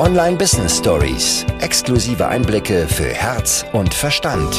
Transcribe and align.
Online 0.00 0.38
Business 0.38 0.78
Stories. 0.78 1.44
Exklusive 1.60 2.26
Einblicke 2.26 2.88
für 2.88 3.12
Herz 3.12 3.66
und 3.74 3.92
Verstand. 3.92 4.50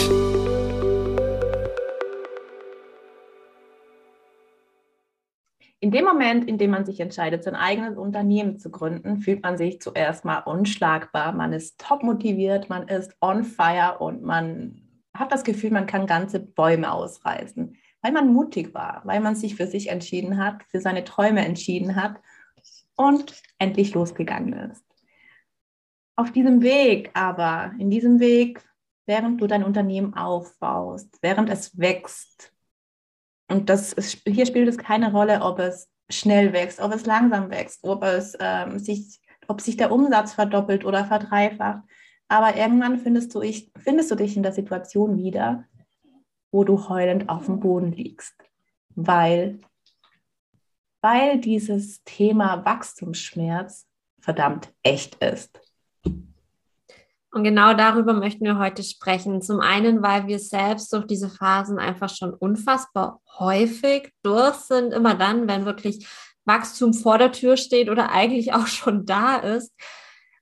In 5.79 5.90
dem 5.90 6.06
Moment, 6.06 6.47
in 6.47 6.60
dem 6.60 6.69
man 6.69 6.85
sich 6.85 6.99
entscheidet, 6.99 7.44
sein 7.44 7.56
eigenes 7.56 7.97
Unternehmen 7.97 8.60
zu 8.60 8.69
gründen, 8.69 9.17
fühlt 9.17 9.42
man 9.42 9.58
sich 9.58 9.81
zuerst 9.81 10.26
mal 10.26 10.42
unschlagbar. 10.42 11.31
Man 11.31 11.53
ist 11.53 11.79
top 11.79 12.03
motiviert, 12.03 12.69
man 12.69 12.87
ist 12.87 13.15
on 13.19 13.44
fire 13.44 13.97
und 13.97 14.21
man 14.21 14.83
hat 15.15 15.31
das 15.31 15.44
Gefühl, 15.44 15.71
man 15.71 15.87
kann 15.87 16.05
ganze 16.05 16.39
Bäume 16.39 16.94
ausreißen, 16.94 17.76
weil 18.03 18.12
man 18.12 18.31
mutig 18.31 18.76
war, 18.76 19.02
weil 19.05 19.21
man 19.21 19.34
sich 19.34 19.55
für 19.55 19.66
sich 19.66 19.89
entschieden 19.89 20.38
hat, 20.38 20.62
für 20.70 20.80
seine 20.80 21.03
Träume 21.03 21.44
entschieden 21.44 21.95
hat 21.95 22.21
und 22.95 23.41
endlich 23.58 23.95
losgegangen 23.95 24.53
ist. 24.70 24.91
Auf 26.15 26.31
diesem 26.31 26.61
Weg 26.61 27.11
aber, 27.13 27.73
in 27.79 27.89
diesem 27.89 28.19
Weg, 28.19 28.63
während 29.05 29.41
du 29.41 29.47
dein 29.47 29.63
Unternehmen 29.63 30.13
aufbaust, 30.13 31.17
während 31.21 31.49
es 31.49 31.77
wächst, 31.77 32.53
und 33.52 33.69
das 33.69 33.91
ist, 33.93 34.21
hier 34.25 34.45
spielt 34.45 34.69
es 34.69 34.77
keine 34.77 35.11
Rolle, 35.11 35.41
ob 35.41 35.59
es 35.59 35.89
schnell 36.09 36.53
wächst, 36.53 36.79
ob 36.79 36.93
es 36.93 37.05
langsam 37.05 37.49
wächst, 37.49 37.83
ob, 37.83 38.03
es, 38.03 38.35
ähm, 38.39 38.79
sich, 38.79 39.19
ob 39.47 39.59
sich 39.61 39.75
der 39.77 39.91
Umsatz 39.91 40.33
verdoppelt 40.33 40.85
oder 40.85 41.05
verdreifacht. 41.05 41.83
Aber 42.30 42.55
irgendwann 42.55 42.97
findest 42.97 43.35
du, 43.35 43.41
ich, 43.41 43.71
findest 43.77 44.09
du 44.09 44.16
dich 44.16 44.38
in 44.38 44.43
der 44.43 44.53
Situation 44.53 45.17
wieder, 45.17 45.66
wo 46.52 46.63
du 46.63 46.88
heulend 46.88 47.27
auf 47.27 47.45
dem 47.45 47.59
Boden 47.59 47.91
liegst, 47.91 48.35
weil, 48.95 49.59
weil 51.02 51.39
dieses 51.39 52.03
Thema 52.03 52.63
Wachstumsschmerz 52.63 53.85
verdammt 54.19 54.73
echt 54.83 55.16
ist. 55.16 55.59
Und 57.33 57.43
genau 57.43 57.73
darüber 57.73 58.13
möchten 58.13 58.43
wir 58.43 58.59
heute 58.59 58.83
sprechen. 58.83 59.41
Zum 59.41 59.61
einen, 59.61 60.01
weil 60.01 60.27
wir 60.27 60.39
selbst 60.39 60.91
durch 60.91 61.05
diese 61.05 61.29
Phasen 61.29 61.79
einfach 61.79 62.09
schon 62.09 62.33
unfassbar 62.33 63.21
häufig 63.39 64.11
durch 64.21 64.55
sind, 64.55 64.93
immer 64.93 65.15
dann, 65.15 65.47
wenn 65.47 65.65
wirklich 65.65 66.05
Wachstum 66.43 66.93
vor 66.93 67.17
der 67.17 67.31
Tür 67.31 67.55
steht 67.55 67.89
oder 67.89 68.11
eigentlich 68.11 68.53
auch 68.53 68.67
schon 68.67 69.05
da 69.05 69.37
ist, 69.37 69.73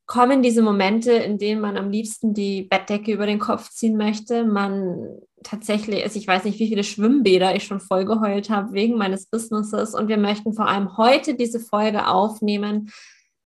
kommen 0.07 0.41
diese 0.41 0.63
Momente, 0.63 1.11
in 1.11 1.37
denen 1.37 1.61
man 1.61 1.77
am 1.77 1.91
liebsten 1.91 2.33
die 2.33 2.63
Bettdecke 2.63 3.13
über 3.13 3.27
den 3.27 3.37
Kopf 3.37 3.69
ziehen 3.69 3.95
möchte. 3.95 4.43
Man 4.43 5.19
tatsächlich, 5.43 6.03
also 6.03 6.17
ich 6.17 6.27
weiß 6.27 6.45
nicht, 6.45 6.57
wie 6.57 6.67
viele 6.67 6.83
Schwimmbäder 6.83 7.55
ich 7.55 7.65
schon 7.65 7.79
voll 7.79 8.05
geheult 8.05 8.49
habe 8.49 8.73
wegen 8.73 8.97
meines 8.97 9.27
Businesses. 9.27 9.93
Und 9.93 10.07
wir 10.07 10.17
möchten 10.17 10.53
vor 10.53 10.67
allem 10.67 10.97
heute 10.97 11.35
diese 11.35 11.59
Folge 11.59 12.07
aufnehmen, 12.07 12.91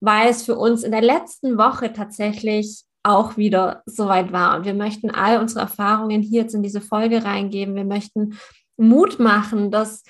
weil 0.02 0.27
es 0.27 0.43
für 0.43 0.55
uns 0.55 0.83
in 0.83 0.91
der 0.91 1.02
letzten 1.02 1.57
Woche 1.57 1.93
tatsächlich 1.93 2.83
auch 3.03 3.38
wieder 3.38 3.81
soweit 3.85 4.31
war. 4.31 4.55
Und 4.55 4.66
wir 4.66 4.73
möchten 4.73 5.09
all 5.11 5.39
unsere 5.39 5.61
Erfahrungen 5.61 6.21
hier 6.21 6.41
jetzt 6.41 6.55
in 6.55 6.63
diese 6.63 6.81
Folge 6.81 7.23
reingeben. 7.23 7.75
Wir 7.75 7.85
möchten 7.85 8.38
Mut 8.77 9.19
machen, 9.19 9.71
dass 9.71 10.03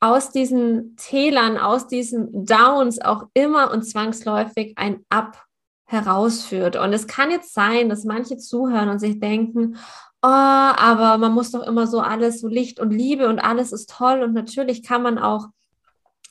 aus 0.00 0.32
diesen 0.32 0.96
Tälern, 0.96 1.58
aus 1.58 1.86
diesen 1.86 2.46
Downs 2.46 3.00
auch 3.00 3.24
immer 3.34 3.70
und 3.70 3.82
zwangsläufig 3.82 4.72
ein 4.76 5.04
Up 5.10 5.44
herausführt. 5.84 6.76
Und 6.76 6.92
es 6.92 7.06
kann 7.06 7.30
jetzt 7.30 7.52
sein, 7.52 7.88
dass 7.88 8.04
manche 8.04 8.38
zuhören 8.38 8.88
und 8.88 8.98
sich 8.98 9.20
denken, 9.20 9.76
oh, 10.22 10.28
aber 10.28 11.18
man 11.18 11.32
muss 11.32 11.50
doch 11.50 11.66
immer 11.66 11.86
so 11.86 12.00
alles, 12.00 12.40
so 12.40 12.48
Licht 12.48 12.80
und 12.80 12.90
Liebe 12.90 13.28
und 13.28 13.40
alles 13.40 13.72
ist 13.72 13.90
toll. 13.90 14.22
Und 14.22 14.32
natürlich 14.32 14.82
kann 14.82 15.02
man 15.02 15.18
auch 15.18 15.48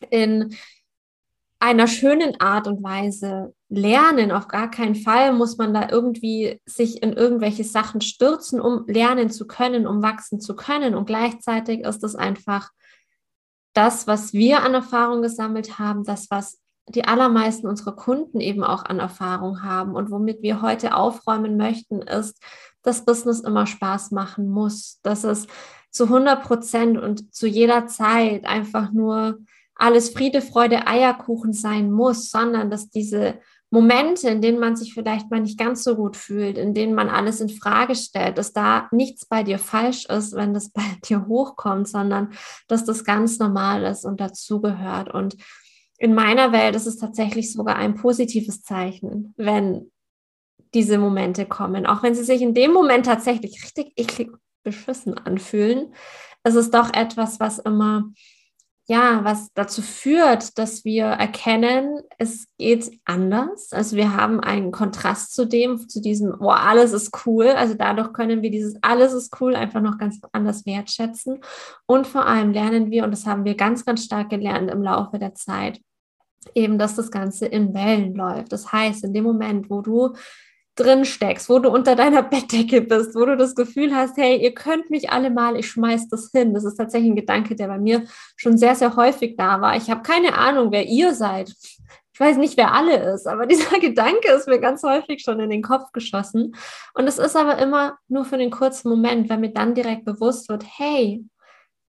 in 0.09 0.55
einer 1.59 1.87
schönen 1.87 2.39
Art 2.39 2.67
und 2.67 2.81
Weise 2.81 3.53
lernen. 3.69 4.31
Auf 4.31 4.47
gar 4.47 4.69
keinen 4.69 4.95
Fall 4.95 5.33
muss 5.33 5.57
man 5.57 5.73
da 5.73 5.89
irgendwie 5.89 6.59
sich 6.65 7.01
in 7.03 7.13
irgendwelche 7.13 7.63
Sachen 7.63 8.01
stürzen, 8.01 8.59
um 8.59 8.85
lernen 8.87 9.29
zu 9.29 9.47
können, 9.47 9.87
um 9.87 10.01
wachsen 10.01 10.41
zu 10.41 10.55
können. 10.55 10.95
Und 10.95 11.05
gleichzeitig 11.05 11.81
ist 11.81 12.03
es 12.03 12.15
einfach 12.15 12.69
das, 13.73 14.07
was 14.07 14.33
wir 14.33 14.63
an 14.63 14.73
Erfahrung 14.73 15.21
gesammelt 15.21 15.77
haben, 15.77 16.03
das, 16.03 16.31
was 16.31 16.59
die 16.87 17.05
allermeisten 17.05 17.67
unserer 17.67 17.95
Kunden 17.95 18.41
eben 18.41 18.63
auch 18.63 18.83
an 18.83 18.99
Erfahrung 18.99 19.63
haben 19.63 19.93
und 19.93 20.09
womit 20.09 20.41
wir 20.41 20.63
heute 20.63 20.95
aufräumen 20.95 21.55
möchten, 21.55 22.01
ist, 22.01 22.41
dass 22.81 23.05
Business 23.05 23.41
immer 23.41 23.67
Spaß 23.67 24.09
machen 24.09 24.49
muss, 24.49 24.99
dass 25.03 25.23
es 25.23 25.45
zu 25.91 26.05
100 26.05 26.41
Prozent 26.43 26.97
und 26.97 27.33
zu 27.33 27.45
jeder 27.45 27.85
Zeit 27.85 28.45
einfach 28.45 28.91
nur 28.91 29.39
alles 29.75 30.09
Friede, 30.09 30.41
Freude, 30.41 30.87
Eierkuchen 30.87 31.53
sein 31.53 31.91
muss, 31.91 32.29
sondern 32.29 32.69
dass 32.69 32.89
diese 32.89 33.39
Momente, 33.71 34.29
in 34.29 34.41
denen 34.41 34.59
man 34.59 34.75
sich 34.75 34.93
vielleicht 34.93 35.29
mal 35.29 35.41
nicht 35.41 35.59
ganz 35.59 35.83
so 35.83 35.95
gut 35.95 36.17
fühlt, 36.17 36.57
in 36.57 36.73
denen 36.73 36.95
man 36.95 37.07
alles 37.07 37.39
in 37.39 37.49
Frage 37.49 37.95
stellt, 37.95 38.39
dass 38.39 38.51
da 38.51 38.87
nichts 38.91 39.25
bei 39.27 39.43
dir 39.43 39.59
falsch 39.59 40.05
ist, 40.05 40.33
wenn 40.33 40.53
das 40.53 40.69
bei 40.73 40.83
dir 41.05 41.27
hochkommt, 41.27 41.87
sondern 41.87 42.33
dass 42.67 42.85
das 42.85 43.03
ganz 43.03 43.37
normal 43.39 43.83
ist 43.83 44.05
und 44.05 44.19
dazugehört. 44.19 45.13
Und 45.13 45.37
in 45.97 46.15
meiner 46.15 46.51
Welt 46.51 46.75
ist 46.75 46.87
es 46.87 46.97
tatsächlich 46.97 47.53
sogar 47.53 47.75
ein 47.75 47.95
positives 47.95 48.63
Zeichen, 48.63 49.33
wenn 49.37 49.91
diese 50.73 50.97
Momente 50.97 51.45
kommen, 51.45 51.85
auch 51.85 52.03
wenn 52.03 52.15
sie 52.15 52.23
sich 52.23 52.41
in 52.41 52.53
dem 52.53 52.71
Moment 52.71 53.05
tatsächlich 53.05 53.61
richtig 53.63 53.93
eklig 53.97 54.31
beschissen 54.63 55.17
anfühlen. 55.17 55.93
Es 56.43 56.55
ist 56.55 56.73
doch 56.73 56.93
etwas, 56.93 57.39
was 57.39 57.59
immer 57.59 58.11
ja, 58.89 59.23
was 59.23 59.53
dazu 59.53 59.83
führt, 59.83 60.57
dass 60.57 60.83
wir 60.83 61.05
erkennen, 61.05 62.01
es 62.17 62.47
geht 62.57 62.89
anders. 63.05 63.71
Also 63.71 63.95
wir 63.95 64.15
haben 64.15 64.39
einen 64.39 64.71
Kontrast 64.71 65.35
zu 65.35 65.45
dem, 65.45 65.87
zu 65.87 66.01
diesem, 66.01 66.33
oh, 66.39 66.49
alles 66.49 66.91
ist 66.91 67.15
cool. 67.27 67.49
Also 67.49 67.75
dadurch 67.75 68.13
können 68.13 68.41
wir 68.41 68.49
dieses 68.49 68.77
alles 68.81 69.13
ist 69.13 69.39
cool 69.39 69.55
einfach 69.55 69.79
noch 69.81 69.99
ganz 69.99 70.19
anders 70.31 70.65
wertschätzen. 70.65 71.39
Und 71.85 72.07
vor 72.07 72.25
allem 72.25 72.51
lernen 72.51 72.89
wir, 72.89 73.03
und 73.03 73.11
das 73.11 73.27
haben 73.27 73.45
wir 73.45 73.53
ganz, 73.53 73.85
ganz 73.85 74.03
stark 74.03 74.31
gelernt 74.31 74.71
im 74.71 74.81
Laufe 74.81 75.19
der 75.19 75.35
Zeit, 75.35 75.79
eben, 76.55 76.79
dass 76.79 76.95
das 76.95 77.11
Ganze 77.11 77.45
in 77.45 77.75
Wellen 77.75 78.15
läuft. 78.15 78.51
Das 78.51 78.71
heißt, 78.71 79.03
in 79.03 79.13
dem 79.13 79.23
Moment, 79.23 79.69
wo 79.69 79.81
du 79.81 80.15
drin 80.79 81.05
steckst, 81.05 81.49
wo 81.49 81.59
du 81.59 81.69
unter 81.69 81.95
deiner 81.95 82.23
Bettdecke 82.29 82.81
bist, 82.81 83.15
wo 83.15 83.25
du 83.25 83.37
das 83.37 83.55
Gefühl 83.55 83.93
hast, 83.95 84.17
hey, 84.17 84.41
ihr 84.41 84.53
könnt 84.53 84.89
mich 84.89 85.09
alle 85.11 85.29
mal, 85.29 85.55
ich 85.57 85.67
schmeiß 85.67 86.09
das 86.09 86.31
hin. 86.31 86.53
Das 86.53 86.63
ist 86.63 86.75
tatsächlich 86.75 87.11
ein 87.11 87.15
Gedanke, 87.15 87.55
der 87.55 87.67
bei 87.67 87.77
mir 87.77 88.05
schon 88.35 88.57
sehr, 88.57 88.75
sehr 88.75 88.95
häufig 88.95 89.35
da 89.37 89.61
war. 89.61 89.75
Ich 89.75 89.89
habe 89.89 90.01
keine 90.01 90.37
Ahnung, 90.37 90.71
wer 90.71 90.85
ihr 90.85 91.13
seid. 91.13 91.53
Ich 92.13 92.19
weiß 92.19 92.37
nicht, 92.37 92.57
wer 92.57 92.73
alle 92.73 93.13
ist, 93.13 93.27
aber 93.27 93.45
dieser 93.47 93.79
Gedanke 93.79 94.31
ist 94.31 94.47
mir 94.47 94.59
ganz 94.59 94.83
häufig 94.83 95.21
schon 95.21 95.39
in 95.39 95.49
den 95.49 95.61
Kopf 95.61 95.91
geschossen. 95.91 96.55
Und 96.93 97.07
es 97.07 97.17
ist 97.17 97.35
aber 97.35 97.57
immer 97.59 97.97
nur 98.07 98.25
für 98.25 98.37
den 98.37 98.51
kurzen 98.51 98.89
Moment, 98.89 99.29
weil 99.29 99.37
mir 99.37 99.53
dann 99.53 99.75
direkt 99.75 100.05
bewusst 100.05 100.49
wird, 100.49 100.63
hey, 100.77 101.23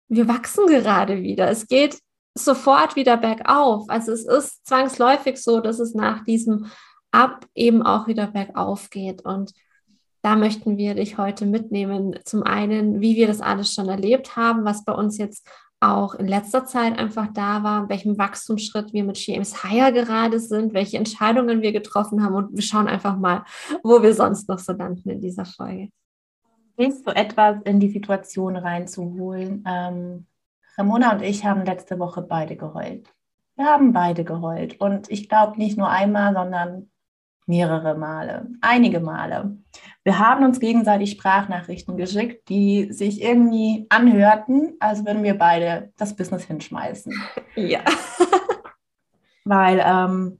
wir 0.09 0.27
wachsen 0.27 0.67
gerade 0.67 1.21
wieder. 1.21 1.49
Es 1.49 1.67
geht 1.67 1.99
sofort 2.37 2.95
wieder 2.95 3.17
bergauf. 3.17 3.85
Also 3.89 4.11
es 4.11 4.25
ist 4.25 4.65
zwangsläufig 4.65 5.41
so, 5.41 5.59
dass 5.59 5.79
es 5.79 5.93
nach 5.93 6.23
diesem 6.23 6.67
ab 7.17 7.47
eben 7.55 7.81
auch 7.81 8.07
wieder 8.07 8.27
bergauf 8.27 8.91
geht. 8.91 9.25
Und 9.25 9.53
da 10.21 10.35
möchten 10.35 10.77
wir 10.77 10.93
dich 10.93 11.17
heute 11.17 11.45
mitnehmen. 11.45 12.19
Zum 12.23 12.43
einen, 12.43 13.01
wie 13.01 13.15
wir 13.15 13.27
das 13.27 13.41
alles 13.41 13.73
schon 13.73 13.89
erlebt 13.89 14.35
haben, 14.35 14.65
was 14.65 14.85
bei 14.85 14.93
uns 14.93 15.17
jetzt 15.17 15.49
auch 15.79 16.15
in 16.15 16.27
letzter 16.27 16.65
Zeit 16.65 16.97
einfach 16.97 17.27
da 17.33 17.63
war, 17.63 17.89
welchem 17.89 18.17
Wachstumsschritt 18.17 18.93
wir 18.93 19.03
mit 19.03 19.17
James 19.25 19.63
Hire 19.63 19.93
gerade 19.93 20.39
sind, 20.39 20.73
welche 20.73 20.97
Entscheidungen 20.97 21.61
wir 21.61 21.71
getroffen 21.71 22.23
haben 22.23 22.33
und 22.33 22.55
wir 22.55 22.63
schauen 22.63 22.87
einfach 22.87 23.15
mal, 23.17 23.45
wo 23.83 24.01
wir 24.01 24.13
sonst 24.13 24.49
noch 24.49 24.57
so 24.59 24.73
landen 24.73 25.09
in 25.09 25.21
dieser 25.21 25.45
Folge. 25.45 25.89
Willst 26.77 27.07
du 27.07 27.15
etwas 27.15 27.57
in 27.65 27.79
die 27.79 27.89
Situation 27.89 28.55
reinzuholen? 28.55 29.63
Ähm, 29.67 30.25
Ramona 30.77 31.13
und 31.13 31.21
ich 31.21 31.45
haben 31.45 31.65
letzte 31.65 31.99
Woche 31.99 32.21
beide 32.21 32.55
geheult. 32.55 33.07
Wir 33.55 33.65
haben 33.65 33.93
beide 33.93 34.23
geheult 34.23 34.79
und 34.79 35.09
ich 35.09 35.29
glaube 35.29 35.57
nicht 35.57 35.77
nur 35.77 35.89
einmal, 35.89 36.33
sondern 36.33 36.89
mehrere 37.47 37.95
Male, 37.95 38.47
einige 38.61 38.99
Male. 38.99 39.57
Wir 40.03 40.19
haben 40.19 40.43
uns 40.43 40.59
gegenseitig 40.59 41.11
Sprachnachrichten 41.11 41.97
geschickt, 41.97 42.49
die 42.49 42.91
sich 42.91 43.21
irgendwie 43.21 43.87
anhörten, 43.89 44.73
als 44.79 45.05
würden 45.05 45.23
wir 45.23 45.37
beide 45.37 45.91
das 45.97 46.15
Business 46.15 46.43
hinschmeißen. 46.43 47.13
Ja. 47.55 47.79
Weil 49.45 49.81
ähm, 49.83 50.37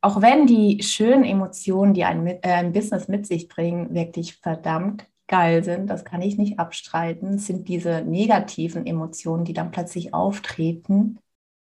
auch 0.00 0.20
wenn 0.22 0.46
die 0.46 0.82
schönen 0.82 1.24
Emotionen, 1.24 1.94
die 1.94 2.04
ein, 2.04 2.26
äh, 2.26 2.38
ein 2.42 2.72
Business 2.72 3.08
mit 3.08 3.26
sich 3.26 3.48
bringen, 3.48 3.92
wirklich 3.94 4.36
verdammt 4.36 5.06
geil 5.26 5.64
sind, 5.64 5.88
das 5.88 6.04
kann 6.04 6.22
ich 6.22 6.38
nicht 6.38 6.58
abstreiten, 6.58 7.38
sind 7.38 7.66
diese 7.66 8.02
negativen 8.02 8.86
Emotionen, 8.86 9.44
die 9.44 9.54
dann 9.54 9.70
plötzlich 9.70 10.14
auftreten, 10.14 11.18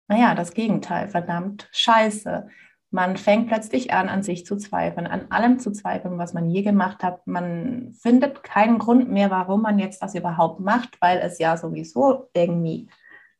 naja, 0.07 0.35
das 0.35 0.53
Gegenteil, 0.53 1.07
verdammt 1.07 1.69
scheiße. 1.71 2.47
Man 2.93 3.17
fängt 3.17 3.47
plötzlich 3.47 3.91
an, 3.91 4.07
an 4.07 4.21
sich 4.21 4.45
zu 4.45 4.55
zweifeln, 4.55 5.07
an 5.07 5.25
allem 5.31 5.57
zu 5.57 5.71
zweifeln, 5.71 6.19
was 6.19 6.35
man 6.35 6.47
je 6.51 6.61
gemacht 6.61 7.01
hat. 7.01 7.25
Man 7.25 7.91
findet 7.99 8.43
keinen 8.43 8.77
Grund 8.77 9.09
mehr, 9.09 9.31
warum 9.31 9.63
man 9.63 9.79
jetzt 9.79 10.03
das 10.03 10.13
überhaupt 10.13 10.59
macht, 10.59 11.01
weil 11.01 11.17
es 11.17 11.39
ja 11.39 11.57
sowieso 11.57 12.29
irgendwie 12.35 12.89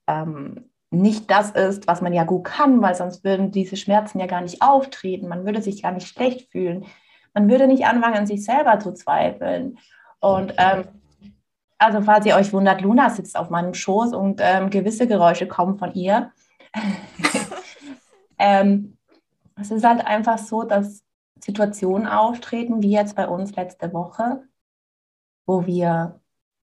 ähm, 0.07 0.71
nicht 0.89 1.29
das 1.29 1.51
ist, 1.51 1.85
was 1.85 2.01
man 2.01 2.13
ja 2.13 2.23
gut 2.23 2.45
kann, 2.45 2.81
weil 2.81 2.95
sonst 2.95 3.23
würden 3.23 3.51
diese 3.51 3.77
Schmerzen 3.77 4.19
ja 4.19 4.25
gar 4.25 4.41
nicht 4.41 4.63
auftreten. 4.63 5.27
Man 5.27 5.45
würde 5.45 5.61
sich 5.61 5.83
gar 5.83 5.91
nicht 5.91 6.07
schlecht 6.07 6.51
fühlen. 6.51 6.85
Man 7.35 7.47
würde 7.47 7.67
nicht 7.67 7.85
anfangen, 7.85 8.15
an 8.15 8.25
sich 8.25 8.43
selber 8.43 8.79
zu 8.79 8.91
zweifeln. 8.95 9.77
Und 10.19 10.55
ähm, 10.57 10.85
also 11.77 12.01
falls 12.01 12.25
ihr 12.25 12.35
euch 12.35 12.51
wundert, 12.53 12.81
Luna 12.81 13.11
sitzt 13.11 13.37
auf 13.37 13.51
meinem 13.51 13.75
Schoß 13.75 14.13
und 14.13 14.41
ähm, 14.43 14.71
gewisse 14.71 15.05
Geräusche 15.05 15.47
kommen 15.47 15.77
von 15.77 15.93
ihr. 15.93 16.31
ähm, 18.39 18.97
es 19.55 19.71
ist 19.71 19.83
halt 19.83 20.05
einfach 20.05 20.37
so, 20.37 20.63
dass 20.63 21.03
Situationen 21.39 22.07
auftreten, 22.07 22.81
wie 22.81 22.91
jetzt 22.91 23.15
bei 23.15 23.27
uns 23.27 23.55
letzte 23.55 23.93
Woche, 23.93 24.43
wo 25.45 25.65
wir, 25.65 26.19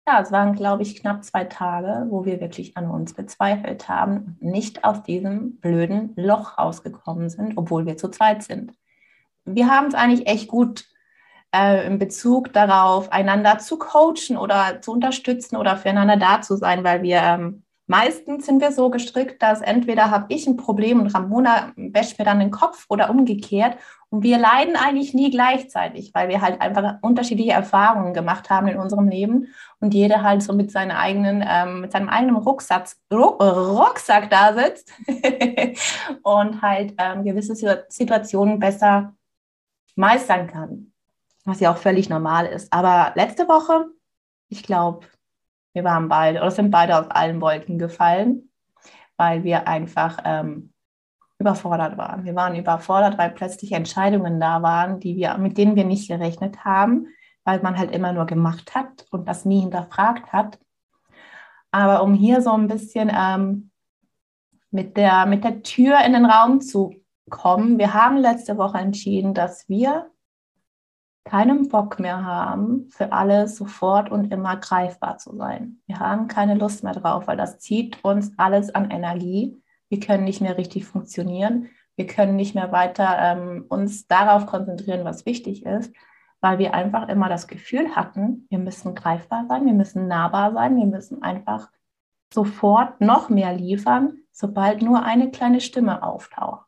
ja, 0.08 0.22
es 0.22 0.32
waren, 0.32 0.54
glaube 0.54 0.84
ich, 0.84 0.98
knapp 1.00 1.24
zwei 1.24 1.46
Tage, 1.46 2.08
wo 2.10 2.26
wir 2.26 2.42
wirklich 2.42 2.76
an 2.78 2.90
uns 2.90 3.16
gezweifelt 3.16 3.88
haben 3.90 4.38
und 4.42 4.52
nicht 4.52 4.84
aus 4.84 5.04
diesem 5.04 5.58
blöden 5.60 6.14
Loch 6.16 6.58
rausgekommen 6.58 7.30
sind, 7.30 7.58
obwohl 7.58 7.86
wir 7.86 7.98
zu 7.98 8.10
zweit 8.10 8.44
sind. 8.44 8.74
Wir 9.46 9.70
haben 9.70 9.88
es 9.88 9.94
eigentlich 9.94 10.28
echt 10.28 10.48
gut 10.48 10.86
äh, 11.54 11.86
in 11.88 12.00
Bezug 12.00 12.52
darauf, 12.54 13.12
einander 13.12 13.60
zu 13.60 13.78
coachen 13.78 14.38
oder 14.38 14.82
zu 14.82 14.92
unterstützen 14.92 15.56
oder 15.56 15.78
füreinander 15.78 16.18
da 16.18 16.42
zu 16.42 16.58
sein, 16.58 16.84
weil 16.84 17.02
wir 17.04 17.18
ähm, 17.22 17.65
meistens 17.88 18.46
sind 18.46 18.62
wir 18.62 18.72
so 18.72 18.90
gestrickt, 18.90 19.42
dass 19.42 19.62
entweder 19.62 20.12
habe 20.12 20.26
ich 20.30 20.48
ein 20.48 20.58
Problem 20.58 21.00
und 21.00 21.14
Ramona 21.14 21.72
wäscht 21.76 22.20
mir 22.20 22.26
dann 22.26 22.40
den 22.40 22.52
Kopf 22.52 22.86
oder 22.90 23.10
umgekehrt. 23.10 23.78
Und 24.10 24.24
wir 24.24 24.38
leiden 24.38 24.76
eigentlich 24.76 25.14
nie 25.14 25.32
gleichzeitig, 25.32 26.12
weil 26.14 26.30
wir 26.30 26.42
halt 26.42 26.62
einfach 26.62 26.98
unterschiedliche 27.02 27.52
Erfahrungen 27.52 28.14
gemacht 28.14 28.50
haben 28.50 28.68
in 28.68 28.78
unserem 28.78 29.08
Leben 29.08 29.48
und 29.80 29.94
jeder 29.94 30.24
halt 30.24 30.42
so 30.44 30.54
mit, 30.54 30.72
seinen 30.72 30.92
eigenen, 30.92 31.44
ähm, 31.48 31.82
mit 31.82 31.92
seinem 31.92 32.10
eigenen 32.10 32.38
Rucksack, 32.38 32.88
Rucksack 33.12 34.30
da 34.30 34.54
sitzt 34.54 34.92
und 36.24 36.62
halt 36.62 36.94
ähm, 36.98 37.24
gewisse 37.24 37.56
Situationen 37.90 38.60
besser 38.60 39.14
meistern 39.96 40.48
kann 40.48 40.92
was 41.46 41.60
ja 41.60 41.72
auch 41.72 41.78
völlig 41.78 42.10
normal 42.10 42.48
ist. 42.48 42.74
Aber 42.74 43.14
letzte 43.16 43.48
Woche, 43.48 43.86
ich 44.50 44.64
glaube, 44.64 45.06
wir 45.76 45.84
waren 45.84 46.08
beide 46.08 46.40
oder 46.40 46.52
sind 46.52 46.72
beide 46.72 46.98
aus 46.98 47.12
allen 47.12 47.42
Wolken 47.42 47.78
gefallen, 47.78 48.50
weil 49.18 49.44
wir 49.44 49.68
einfach 49.68 50.20
ähm, 50.24 50.74
überfordert 51.38 51.98
waren. 51.98 52.24
Wir 52.24 52.34
waren 52.34 52.56
überfordert, 52.56 53.18
weil 53.18 53.32
plötzlich 53.32 53.74
Entscheidungen 53.74 54.40
da 54.40 54.62
waren, 54.62 55.02
die 55.02 55.18
wir, 55.18 55.38
mit 55.38 55.58
denen 55.58 55.76
wir 55.76 55.84
nicht 55.84 56.08
gerechnet 56.08 56.64
haben, 56.64 57.08
weil 57.44 57.62
man 57.62 57.78
halt 57.78 57.92
immer 57.92 58.14
nur 58.14 58.26
gemacht 58.26 58.74
hat 58.74 59.06
und 59.12 59.28
das 59.28 59.44
nie 59.44 59.60
hinterfragt 59.60 60.32
hat. 60.32 60.58
Aber 61.72 62.04
um 62.04 62.14
hier 62.14 62.42
so 62.42 62.52
ein 62.52 62.70
bisschen 62.70 63.12
ähm, 63.14 63.70
mit, 64.72 64.96
der, 64.96 65.26
mit 65.26 65.44
der 65.44 65.62
Tür 65.62 66.00
in 66.06 66.14
den 66.14 66.26
Raum 66.26 66.62
zu 66.62 66.96
kommen, 67.30 67.78
wir 67.80 67.94
haben 67.94 68.16
letzte 68.16 68.58
Woche 68.58 68.78
entschieden, 68.78 69.34
dass 69.34 69.68
wir 69.68 70.10
keinen 71.26 71.68
Bock 71.70 72.00
mehr 72.00 72.24
haben, 72.24 72.88
für 72.92 73.12
alle 73.12 73.48
sofort 73.48 74.12
und 74.12 74.32
immer 74.32 74.58
greifbar 74.58 75.18
zu 75.18 75.36
sein. 75.36 75.82
Wir 75.88 76.00
haben 76.00 76.28
keine 76.28 76.54
Lust 76.54 76.84
mehr 76.84 76.94
drauf, 76.94 77.28
weil 77.28 77.36
das 77.36 77.60
zieht 77.60 78.04
uns 78.04 78.32
alles 78.38 78.74
an 78.74 78.92
Energie. 78.92 79.62
Wir 79.90 80.00
können 80.00 80.24
nicht 80.24 80.40
mehr 80.40 80.58
richtig 80.58 80.86
funktionieren. 80.86 81.70
Wir 81.96 82.06
können 82.06 82.36
nicht 82.36 82.56
mehr 82.56 82.72
weiter 82.72 83.18
ähm, 83.20 83.66
uns 83.70 84.08
darauf 84.08 84.46
konzentrieren, 84.46 85.04
was 85.04 85.26
wichtig 85.26 85.66
ist, 85.66 85.94
weil 86.42 86.60
wir 86.60 86.74
einfach 86.74 87.10
immer 87.10 87.28
das 87.28 87.48
Gefühl 87.48 87.96
hatten, 87.96 88.46
wir 88.50 88.60
müssen 88.60 88.94
greifbar 88.94 89.46
sein, 89.48 89.66
wir 89.66 89.74
müssen 89.74 90.08
nahbar 90.08 90.54
sein, 90.54 90.78
wir 90.78 90.86
müssen 90.86 91.24
einfach 91.24 91.70
sofort 92.34 93.02
noch 93.02 93.30
mehr 93.30 93.54
liefern, 93.54 94.20
sobald 94.32 94.82
nur 94.82 95.04
eine 95.04 95.32
kleine 95.32 95.62
Stimme 95.62 96.04
auftaucht. 96.04 96.68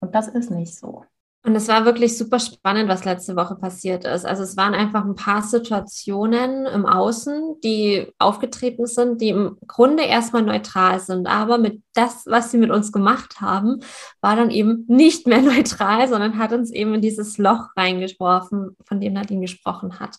Und 0.00 0.14
das 0.14 0.28
ist 0.28 0.50
nicht 0.50 0.76
so. 0.76 1.04
Und 1.44 1.56
es 1.56 1.66
war 1.66 1.84
wirklich 1.84 2.16
super 2.16 2.38
spannend, 2.38 2.88
was 2.88 3.04
letzte 3.04 3.34
Woche 3.34 3.56
passiert 3.56 4.04
ist. 4.04 4.24
Also 4.24 4.44
es 4.44 4.56
waren 4.56 4.74
einfach 4.74 5.04
ein 5.04 5.16
paar 5.16 5.42
Situationen 5.42 6.66
im 6.66 6.86
Außen, 6.86 7.60
die 7.64 8.12
aufgetreten 8.20 8.86
sind, 8.86 9.20
die 9.20 9.30
im 9.30 9.58
Grunde 9.66 10.04
erstmal 10.04 10.42
neutral 10.42 11.00
sind. 11.00 11.26
Aber 11.26 11.58
mit 11.58 11.82
das, 11.94 12.26
was 12.26 12.52
sie 12.52 12.58
mit 12.58 12.70
uns 12.70 12.92
gemacht 12.92 13.40
haben, 13.40 13.80
war 14.20 14.36
dann 14.36 14.50
eben 14.50 14.84
nicht 14.86 15.26
mehr 15.26 15.42
neutral, 15.42 16.06
sondern 16.06 16.38
hat 16.38 16.52
uns 16.52 16.70
eben 16.70 16.94
in 16.94 17.00
dieses 17.00 17.38
Loch 17.38 17.70
reingeworfen, 17.76 18.76
von 18.84 19.00
dem 19.00 19.14
Nadine 19.14 19.40
gesprochen 19.40 19.98
hat. 19.98 20.18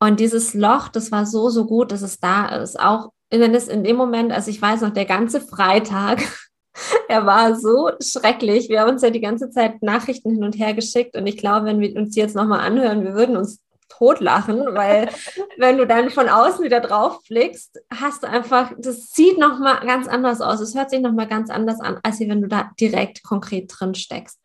Und 0.00 0.18
dieses 0.18 0.54
Loch, 0.54 0.88
das 0.88 1.12
war 1.12 1.26
so, 1.26 1.50
so 1.50 1.66
gut, 1.66 1.92
dass 1.92 2.00
es 2.00 2.20
da 2.20 2.46
ist. 2.46 2.80
Auch 2.80 3.10
wenn 3.30 3.54
es 3.54 3.68
in 3.68 3.84
dem 3.84 3.96
Moment, 3.96 4.32
also 4.32 4.50
ich 4.50 4.60
weiß 4.60 4.80
noch, 4.80 4.90
der 4.90 5.04
ganze 5.04 5.42
Freitag 5.42 6.22
er 7.08 7.26
war 7.26 7.56
so 7.56 7.90
schrecklich. 8.00 8.68
Wir 8.68 8.80
haben 8.80 8.90
uns 8.90 9.02
ja 9.02 9.10
die 9.10 9.20
ganze 9.20 9.50
Zeit 9.50 9.82
Nachrichten 9.82 10.30
hin 10.30 10.44
und 10.44 10.58
her 10.58 10.74
geschickt 10.74 11.16
und 11.16 11.26
ich 11.26 11.36
glaube, 11.36 11.66
wenn 11.66 11.80
wir 11.80 11.94
uns 11.96 12.14
die 12.14 12.20
jetzt 12.20 12.36
nochmal 12.36 12.60
anhören, 12.60 13.04
wir 13.04 13.14
würden 13.14 13.36
uns 13.36 13.60
totlachen, 13.88 14.74
weil 14.74 15.08
wenn 15.58 15.78
du 15.78 15.86
dann 15.86 16.10
von 16.10 16.28
außen 16.28 16.64
wieder 16.64 16.80
drauf 16.80 17.20
blickst, 17.28 17.80
hast 17.92 18.22
du 18.22 18.28
einfach, 18.28 18.72
das 18.78 19.12
sieht 19.12 19.38
nochmal 19.38 19.80
ganz 19.86 20.08
anders 20.08 20.40
aus. 20.40 20.60
Es 20.60 20.74
hört 20.74 20.90
sich 20.90 21.00
nochmal 21.00 21.28
ganz 21.28 21.50
anders 21.50 21.80
an, 21.80 21.98
als 22.02 22.20
wenn 22.20 22.42
du 22.42 22.48
da 22.48 22.70
direkt 22.80 23.22
konkret 23.22 23.72
drin 23.72 23.94
steckst. 23.94 24.40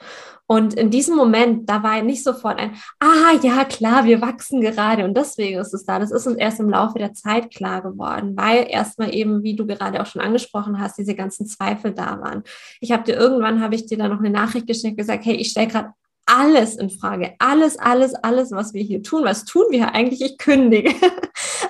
Und 0.52 0.74
in 0.74 0.90
diesem 0.90 1.16
Moment, 1.16 1.70
da 1.70 1.84
war 1.84 2.02
nicht 2.02 2.24
sofort 2.24 2.58
ein, 2.58 2.72
ah 3.00 3.38
ja, 3.44 3.66
klar, 3.66 4.06
wir 4.06 4.20
wachsen 4.20 4.62
gerade 4.62 5.06
und 5.06 5.16
deswegen 5.16 5.60
ist 5.60 5.76
es 5.76 5.86
da. 5.86 6.00
Das 6.00 6.10
ist 6.10 6.26
uns 6.26 6.38
erst 6.38 6.60
im 6.60 6.72
Laufe 6.72 6.98
der 6.98 7.14
Zeit 7.14 7.54
klar 7.54 7.84
geworden, 7.84 8.36
weil 8.36 8.66
erstmal 8.68 9.14
eben, 9.14 9.44
wie 9.44 9.56
du 9.56 9.68
gerade 9.68 10.02
auch 10.02 10.08
schon 10.08 10.24
angesprochen 10.24 10.80
hast, 10.80 10.98
diese 10.98 11.14
ganzen 11.14 11.46
Zweifel 11.46 11.94
da 11.94 12.20
waren. 12.20 12.42
Ich 12.82 12.92
habe 12.92 13.04
dir 13.04 13.16
irgendwann, 13.16 13.62
habe 13.62 13.76
ich 13.76 13.86
dir 13.86 14.00
da 14.00 14.08
noch 14.08 14.18
eine 14.18 14.32
Nachricht 14.32 14.66
geschickt, 14.66 14.98
gesagt, 14.98 15.24
hey, 15.24 15.36
ich 15.36 15.52
stelle 15.52 15.68
gerade 15.68 15.94
alles 16.26 16.78
in 16.78 16.90
Frage. 16.90 17.36
Alles, 17.38 17.78
alles, 17.78 18.16
alles, 18.16 18.50
was 18.50 18.74
wir 18.74 18.82
hier 18.82 19.04
tun. 19.04 19.26
Was 19.26 19.46
tun 19.46 19.66
wir 19.70 19.94
eigentlich? 19.94 20.22
Ich 20.22 20.38
kündige. 20.40 20.94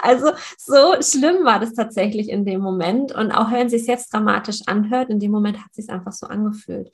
Also 0.02 0.32
so 0.58 0.96
schlimm 1.02 1.44
war 1.44 1.60
das 1.60 1.74
tatsächlich 1.74 2.30
in 2.30 2.46
dem 2.46 2.62
Moment. 2.62 3.12
Und 3.12 3.32
auch 3.32 3.52
wenn 3.52 3.68
es 3.68 3.74
sich 3.74 3.86
jetzt 3.86 4.14
dramatisch 4.14 4.62
anhört, 4.66 5.10
in 5.10 5.20
dem 5.20 5.32
Moment 5.32 5.58
hat 5.58 5.72
es 5.72 5.86
sich 5.86 5.94
einfach 5.94 6.14
so 6.14 6.26
angefühlt. 6.28 6.90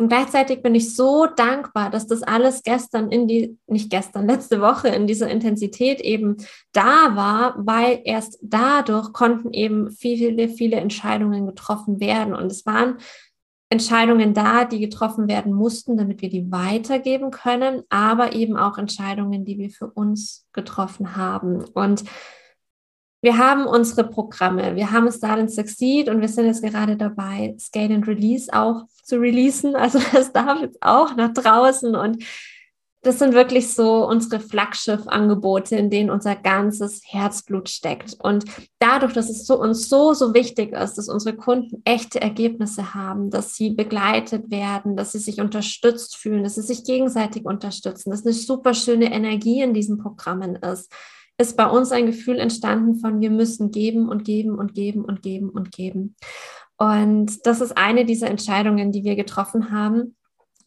Und 0.00 0.08
gleichzeitig 0.08 0.62
bin 0.62 0.74
ich 0.74 0.96
so 0.96 1.26
dankbar, 1.26 1.90
dass 1.90 2.06
das 2.06 2.22
alles 2.22 2.62
gestern 2.62 3.10
in 3.10 3.28
die, 3.28 3.58
nicht 3.66 3.90
gestern, 3.90 4.26
letzte 4.26 4.62
Woche 4.62 4.88
in 4.88 5.06
dieser 5.06 5.28
Intensität 5.28 6.00
eben 6.00 6.38
da 6.72 7.14
war, 7.16 7.54
weil 7.58 8.00
erst 8.04 8.38
dadurch 8.40 9.12
konnten 9.12 9.52
eben 9.52 9.90
viele, 9.90 10.48
viele 10.48 10.76
Entscheidungen 10.76 11.46
getroffen 11.46 12.00
werden. 12.00 12.34
Und 12.34 12.50
es 12.50 12.64
waren 12.64 12.96
Entscheidungen 13.68 14.32
da, 14.32 14.64
die 14.64 14.80
getroffen 14.80 15.28
werden 15.28 15.52
mussten, 15.52 15.98
damit 15.98 16.22
wir 16.22 16.30
die 16.30 16.50
weitergeben 16.50 17.30
können, 17.30 17.82
aber 17.90 18.32
eben 18.32 18.56
auch 18.56 18.78
Entscheidungen, 18.78 19.44
die 19.44 19.58
wir 19.58 19.68
für 19.68 19.88
uns 19.88 20.46
getroffen 20.54 21.14
haben. 21.14 21.62
Und 21.74 22.04
wir 23.22 23.36
haben 23.36 23.66
unsere 23.66 24.04
Programme, 24.08 24.76
wir 24.76 24.90
haben 24.90 25.10
Start 25.12 25.38
and 25.38 25.50
Succeed 25.50 26.08
und 26.08 26.20
wir 26.20 26.28
sind 26.28 26.46
jetzt 26.46 26.62
gerade 26.62 26.96
dabei, 26.96 27.54
Scale 27.58 27.94
and 27.94 28.08
Release 28.08 28.50
auch 28.52 28.84
zu 29.04 29.20
releasen. 29.20 29.76
Also 29.76 30.00
das 30.12 30.32
darf 30.32 30.60
jetzt 30.60 30.82
auch 30.82 31.14
nach 31.16 31.32
draußen 31.32 31.94
und 31.94 32.24
das 33.02 33.18
sind 33.18 33.32
wirklich 33.32 33.72
so 33.72 34.06
unsere 34.06 34.40
Flaggschiff-Angebote, 34.40 35.74
in 35.74 35.88
denen 35.88 36.10
unser 36.10 36.36
ganzes 36.36 37.00
Herzblut 37.06 37.70
steckt. 37.70 38.14
Und 38.22 38.44
dadurch, 38.78 39.14
dass 39.14 39.30
es 39.30 39.46
so, 39.46 39.58
uns 39.58 39.88
so, 39.88 40.12
so 40.12 40.34
wichtig 40.34 40.72
ist, 40.72 40.98
dass 40.98 41.08
unsere 41.08 41.34
Kunden 41.34 41.80
echte 41.86 42.20
Ergebnisse 42.20 42.92
haben, 42.92 43.30
dass 43.30 43.54
sie 43.54 43.70
begleitet 43.70 44.50
werden, 44.50 44.96
dass 44.96 45.12
sie 45.12 45.18
sich 45.18 45.40
unterstützt 45.40 46.16
fühlen, 46.16 46.42
dass 46.42 46.56
sie 46.56 46.62
sich 46.62 46.84
gegenseitig 46.84 47.46
unterstützen, 47.46 48.10
dass 48.10 48.26
eine 48.26 48.34
super 48.34 48.74
schöne 48.74 49.10
Energie 49.10 49.62
in 49.62 49.72
diesen 49.72 49.96
Programmen 49.96 50.56
ist, 50.56 50.92
ist 51.40 51.56
bei 51.56 51.66
uns 51.66 51.90
ein 51.90 52.06
Gefühl 52.06 52.38
entstanden 52.38 52.96
von, 52.96 53.20
wir 53.20 53.30
müssen 53.30 53.70
geben 53.70 54.08
und 54.08 54.24
geben 54.24 54.58
und 54.58 54.74
geben 54.74 55.04
und 55.04 55.22
geben 55.22 55.48
und 55.48 55.72
geben. 55.72 56.14
Und 56.76 57.46
das 57.46 57.60
ist 57.60 57.76
eine 57.76 58.04
dieser 58.04 58.28
Entscheidungen, 58.28 58.92
die 58.92 59.04
wir 59.04 59.16
getroffen 59.16 59.70
haben 59.70 60.16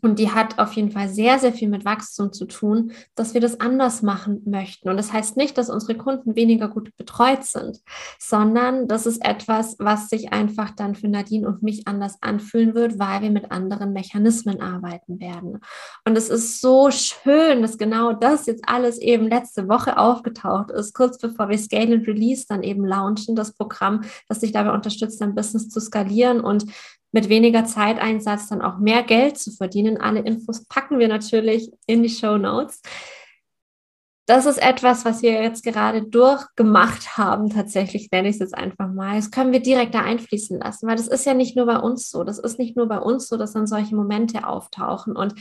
und 0.04 0.20
die 0.20 0.32
hat 0.32 0.60
auf 0.60 0.74
jeden 0.74 0.92
Fall 0.92 1.08
sehr, 1.08 1.40
sehr 1.40 1.54
viel 1.54 1.70
mit 1.70 1.86
Wachstum 1.86 2.34
zu 2.34 2.46
tun, 2.46 2.92
dass 3.16 3.34
wir 3.34 3.40
das 3.40 3.62
anders 3.62 4.02
machen 4.02 4.42
möchten. 4.46 4.90
Und 4.90 4.98
das 4.98 5.14
heißt 5.14 5.38
nicht, 5.38 5.58
dass 5.58 5.70
unsere 5.70 5.96
Kunden 5.96 6.36
weniger 6.36 6.68
gut 6.68 6.96
betreut 6.98 7.46
sind, 7.46 7.80
sondern 8.20 8.90
das 8.90 9.06
ist 9.06 9.24
etwas, 9.26 9.78
was 9.80 10.10
sich 10.10 10.34
einfach 10.34 10.72
dann 10.72 10.96
für 10.96 11.08
Nadine 11.08 11.48
und 11.48 11.64
mich 11.64 11.88
anders 11.88 12.18
anfühlen 12.22 12.76
wird, 12.76 13.00
weil 13.00 13.22
wir 13.22 13.32
mit 13.32 13.52
anderen 13.52 13.94
Mechanismen 13.94 14.62
arbeiten 14.62 15.22
werden. 15.22 15.60
Und 16.06 16.18
es 16.18 16.30
ist 16.30 16.60
so 16.60 16.92
schön, 16.92 17.62
dass 17.62 17.78
genau 17.78 18.12
das 18.12 18.46
jetzt 18.46 18.68
alles 18.68 18.98
eben 19.00 19.30
letzte 19.30 19.70
Woche 19.70 19.98
aufgetaucht 19.98 20.70
ist, 20.70 20.94
kurz 20.94 21.18
bevor 21.18 21.48
wir 21.48 21.58
Scale 21.58 21.96
and 21.96 22.08
Release 22.08 22.46
dann 22.48 22.62
eben 22.62 22.86
launchen, 22.86 23.38
das 23.38 23.54
Programm, 23.54 24.02
das 24.28 24.42
sich 24.42 24.52
dabei 24.52 24.74
unterstützt, 24.74 25.22
dein 25.22 25.34
Business 25.34 25.70
zu 25.70 25.80
skalieren 25.80 26.42
und 26.42 26.66
mit 27.14 27.30
weniger 27.30 27.64
Zeiteinsatz 27.64 28.50
dann 28.50 28.62
auch 28.62 28.80
mehr 28.80 29.04
Geld 29.04 29.38
zu 29.38 29.52
verdienen. 29.52 30.02
Alle 30.02 30.20
Infos 30.22 30.66
packen 30.66 31.00
wir 31.00 31.08
natürlich 31.08 31.72
in 31.86 32.04
die 32.04 32.10
Show 32.10 32.38
Notes. 32.38 32.82
das 34.26 34.46
ist 34.46 34.58
etwas, 34.62 35.04
was 35.04 35.22
wir 35.22 35.34
jetzt 35.34 35.64
gerade 35.64 36.02
durchgemacht 36.02 37.18
haben, 37.18 37.50
tatsächlich 37.50 38.10
nenne 38.10 38.30
ich 38.30 38.36
es 38.36 38.40
jetzt 38.40 38.58
einfach 38.58 38.88
mal. 38.88 39.18
Das 39.18 39.32
können 39.32 39.52
wir 39.52 39.60
direkt 39.60 39.94
da 39.94 40.02
einfließen 40.02 40.60
lassen, 40.60 40.88
weil 40.88 40.96
das 40.96 41.10
ist 41.10 41.26
ja 41.26 41.34
nicht 41.34 41.58
nur 41.58 41.66
bei 41.66 41.78
uns 41.78 42.10
so. 42.10 42.24
Das 42.24 42.40
ist 42.40 42.58
nicht 42.58 42.78
nur 42.78 42.88
bei 42.88 43.00
uns 43.00 43.28
so, 43.28 43.38
dass 43.38 43.54
dann 43.54 43.68
solche 43.68 43.96
Momente 43.96 44.48
auftauchen. 44.48 45.16
Und 45.16 45.36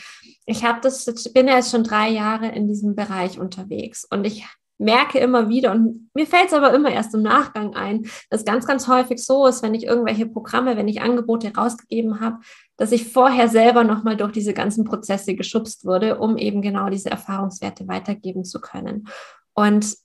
ich 0.46 0.64
habe 0.64 0.80
das, 0.82 1.04
bin 1.32 1.46
ja 1.46 1.56
jetzt 1.56 1.70
schon 1.70 1.84
drei 1.84 2.08
Jahre 2.10 2.48
in 2.48 2.66
diesem 2.68 2.96
Bereich 2.96 3.38
unterwegs 3.38 4.04
und 4.10 4.26
ich 4.26 4.46
merke 4.82 5.18
immer 5.18 5.48
wieder, 5.48 5.72
und 5.72 6.10
mir 6.14 6.26
fällt 6.26 6.48
es 6.48 6.52
aber 6.52 6.74
immer 6.74 6.90
erst 6.90 7.14
im 7.14 7.22
Nachgang 7.22 7.74
ein, 7.74 8.06
dass 8.30 8.44
ganz, 8.44 8.66
ganz 8.66 8.88
häufig 8.88 9.24
so 9.24 9.46
ist, 9.46 9.62
wenn 9.62 9.74
ich 9.74 9.84
irgendwelche 9.84 10.26
Programme, 10.26 10.76
wenn 10.76 10.88
ich 10.88 11.00
Angebote 11.00 11.52
rausgegeben 11.56 12.20
habe, 12.20 12.38
dass 12.76 12.92
ich 12.92 13.12
vorher 13.12 13.48
selber 13.48 13.84
nochmal 13.84 14.16
durch 14.16 14.32
diese 14.32 14.52
ganzen 14.52 14.84
Prozesse 14.84 15.34
geschubst 15.34 15.84
wurde, 15.84 16.18
um 16.18 16.36
eben 16.36 16.62
genau 16.62 16.88
diese 16.90 17.10
Erfahrungswerte 17.10 17.86
weitergeben 17.88 18.44
zu 18.44 18.60
können. 18.60 19.08
Und 19.54 19.96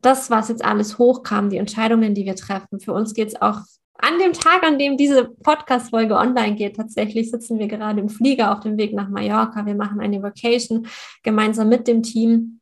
das, 0.00 0.30
was 0.30 0.48
jetzt 0.48 0.64
alles 0.64 0.98
hochkam, 0.98 1.50
die 1.50 1.56
Entscheidungen, 1.56 2.14
die 2.14 2.24
wir 2.24 2.36
treffen, 2.36 2.78
für 2.78 2.92
uns 2.92 3.14
geht 3.14 3.28
es 3.28 3.40
auch 3.40 3.60
an 3.98 4.18
dem 4.18 4.32
Tag, 4.32 4.62
an 4.64 4.78
dem 4.78 4.96
diese 4.96 5.24
Podcast-Folge 5.24 6.16
online 6.16 6.56
geht, 6.56 6.76
tatsächlich 6.76 7.30
sitzen 7.30 7.58
wir 7.58 7.68
gerade 7.68 8.00
im 8.00 8.08
Flieger 8.08 8.52
auf 8.52 8.60
dem 8.60 8.76
Weg 8.76 8.92
nach 8.92 9.08
Mallorca. 9.08 9.64
Wir 9.64 9.74
machen 9.74 10.00
eine 10.00 10.22
Vacation 10.22 10.86
gemeinsam 11.22 11.68
mit 11.68 11.86
dem 11.88 12.02
Team 12.02 12.60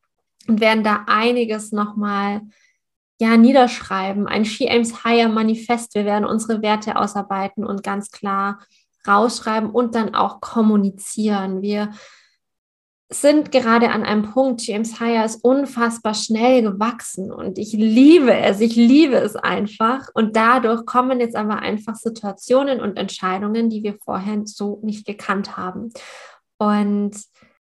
und 0.49 0.61
werden 0.61 0.85
da 0.85 1.05
einiges 1.07 1.73
nochmal 1.73 2.43
ja, 3.21 3.37
niederschreiben. 3.37 4.27
Ein 4.27 4.45
She 4.45 4.69
Aims 4.69 5.05
Higher 5.05 5.29
Manifest. 5.29 5.95
Wir 5.95 6.05
werden 6.05 6.25
unsere 6.25 6.63
Werte 6.63 6.97
ausarbeiten 6.97 7.65
und 7.65 7.83
ganz 7.83 8.11
klar 8.11 8.59
rausschreiben 9.07 9.71
und 9.71 9.95
dann 9.95 10.15
auch 10.15 10.41
kommunizieren. 10.41 11.63
Wir 11.63 11.93
sind 13.13 13.53
gerade 13.53 13.91
an 13.91 14.05
einem 14.05 14.33
Punkt, 14.33 14.67
James 14.67 14.99
Hire 14.99 15.25
ist 15.25 15.45
unfassbar 15.45 16.15
schnell 16.15 16.63
gewachsen 16.63 17.31
und 17.31 17.59
ich 17.59 17.73
liebe 17.73 18.35
es, 18.35 18.61
ich 18.61 18.75
liebe 18.75 19.17
es 19.17 19.37
einfach. 19.37 20.09
Und 20.15 20.35
dadurch 20.35 20.87
kommen 20.87 21.21
jetzt 21.21 21.37
aber 21.37 21.59
einfach 21.59 21.95
Situationen 21.95 22.81
und 22.81 22.97
Entscheidungen, 22.97 23.69
die 23.69 23.83
wir 23.83 23.99
vorher 24.03 24.43
so 24.47 24.81
nicht 24.83 25.07
gekannt 25.07 25.57
haben. 25.57 25.93
Und 26.59 27.17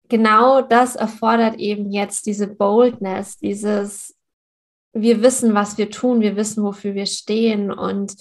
genau 0.09 0.61
das 0.61 0.95
erfordert 0.95 1.57
eben 1.57 1.91
jetzt 1.91 2.25
diese 2.25 2.47
Boldness, 2.47 3.37
dieses, 3.37 4.15
wir 4.93 5.21
wissen, 5.21 5.53
was 5.53 5.77
wir 5.77 5.89
tun, 5.89 6.21
wir 6.21 6.35
wissen, 6.35 6.63
wofür 6.63 6.95
wir 6.95 7.05
stehen 7.05 7.71
und 7.71 8.15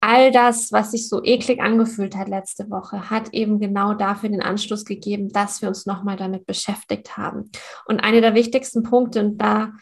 all 0.00 0.32
das, 0.32 0.72
was 0.72 0.92
sich 0.92 1.08
so 1.08 1.22
eklig 1.22 1.60
angefühlt 1.60 2.16
hat 2.16 2.28
letzte 2.28 2.70
Woche, 2.70 3.10
hat 3.10 3.34
eben 3.34 3.60
genau 3.60 3.94
dafür 3.94 4.30
den 4.30 4.42
Anschluss 4.42 4.84
gegeben, 4.84 5.28
dass 5.28 5.60
wir 5.60 5.68
uns 5.68 5.84
nochmal 5.84 6.16
damit 6.16 6.46
beschäftigt 6.46 7.16
haben. 7.18 7.50
Und 7.86 8.00
einer 8.00 8.22
der 8.22 8.34
wichtigsten 8.34 8.82
Punkte, 8.82 9.20
und 9.20 9.38
da 9.38 9.72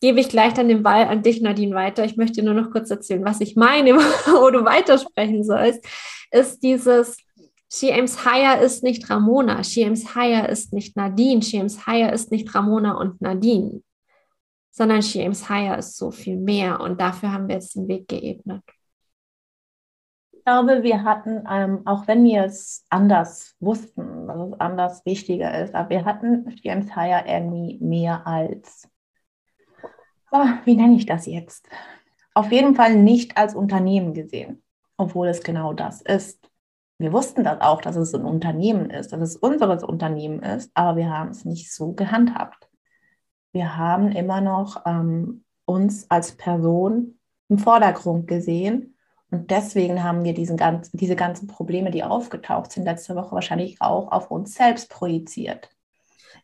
gebe 0.00 0.18
ich 0.18 0.28
gleich 0.28 0.52
dann 0.52 0.66
den 0.66 0.82
Ball 0.82 1.06
an 1.06 1.22
dich, 1.22 1.40
Nadine, 1.40 1.76
weiter. 1.76 2.04
Ich 2.04 2.16
möchte 2.16 2.42
nur 2.42 2.54
noch 2.54 2.72
kurz 2.72 2.90
erzählen, 2.90 3.24
was 3.24 3.40
ich 3.40 3.54
meine, 3.54 3.94
wo 3.94 4.50
du 4.50 4.64
weitersprechen 4.64 5.44
sollst, 5.44 5.86
ist 6.32 6.60
dieses, 6.62 7.18
She 7.72 7.90
Aims 7.90 8.24
Higher 8.24 8.60
ist 8.60 8.82
nicht 8.82 9.08
Ramona, 9.08 9.64
She 9.64 9.84
Aims 9.84 10.14
Higher 10.14 10.48
ist 10.48 10.72
nicht 10.72 10.96
Nadine, 10.96 11.40
She 11.40 11.58
Aims 11.58 11.86
Higher 11.86 12.12
ist 12.12 12.30
nicht 12.30 12.54
Ramona 12.54 12.92
und 12.92 13.20
Nadine, 13.20 13.82
sondern 14.70 15.02
She 15.02 15.22
Aims 15.22 15.48
Higher 15.48 15.78
ist 15.78 15.96
so 15.96 16.10
viel 16.10 16.36
mehr 16.36 16.80
und 16.80 17.00
dafür 17.00 17.32
haben 17.32 17.48
wir 17.48 17.54
jetzt 17.54 17.74
den 17.74 17.88
Weg 17.88 18.08
geebnet 18.08 18.62
glaube, 20.44 20.82
wir 20.82 21.04
hatten, 21.04 21.44
ähm, 21.50 21.82
auch 21.86 22.06
wenn 22.08 22.24
wir 22.24 22.44
es 22.44 22.84
anders 22.90 23.54
wussten, 23.60 24.26
dass 24.26 24.48
es 24.48 24.60
anders 24.60 25.06
wichtiger 25.06 25.62
ist, 25.62 25.74
aber 25.74 25.90
wir 25.90 26.04
hatten 26.04 26.54
James 26.62 26.94
Hire 26.94 27.24
irgendwie 27.26 27.78
mehr 27.80 28.26
als, 28.26 28.88
oh, 30.30 30.46
wie 30.64 30.76
nenne 30.76 30.96
ich 30.96 31.06
das 31.06 31.26
jetzt? 31.26 31.68
Auf 32.34 32.50
jeden 32.50 32.74
Fall 32.74 32.96
nicht 32.96 33.36
als 33.36 33.54
Unternehmen 33.54 34.14
gesehen, 34.14 34.62
obwohl 34.96 35.28
es 35.28 35.42
genau 35.42 35.72
das 35.72 36.02
ist. 36.02 36.40
Wir 37.02 37.12
wussten 37.12 37.44
das 37.44 37.60
auch, 37.60 37.82
dass 37.82 37.96
es 37.96 38.14
ein 38.14 38.24
Unternehmen 38.24 38.90
ist, 38.90 39.12
dass 39.12 39.20
es 39.20 39.36
unseres 39.36 39.82
Unternehmen 39.82 40.40
ist, 40.40 40.70
aber 40.74 40.96
wir 40.96 41.10
haben 41.10 41.30
es 41.30 41.44
nicht 41.44 41.72
so 41.72 41.92
gehandhabt. 41.92 42.68
Wir 43.52 43.76
haben 43.76 44.12
immer 44.12 44.40
noch 44.40 44.82
ähm, 44.86 45.44
uns 45.64 46.10
als 46.10 46.36
Person 46.36 47.18
im 47.48 47.58
Vordergrund 47.58 48.28
gesehen 48.28 48.94
und 49.32 49.50
deswegen 49.50 50.04
haben 50.04 50.24
wir 50.24 50.34
diesen 50.34 50.56
ganz, 50.56 50.90
diese 50.92 51.16
ganzen 51.16 51.48
Probleme, 51.48 51.90
die 51.90 52.04
aufgetaucht 52.04 52.70
sind 52.70 52.84
letzte 52.84 53.16
Woche, 53.16 53.34
wahrscheinlich 53.34 53.80
auch 53.80 54.12
auf 54.12 54.30
uns 54.30 54.54
selbst 54.54 54.90
projiziert. 54.90 55.70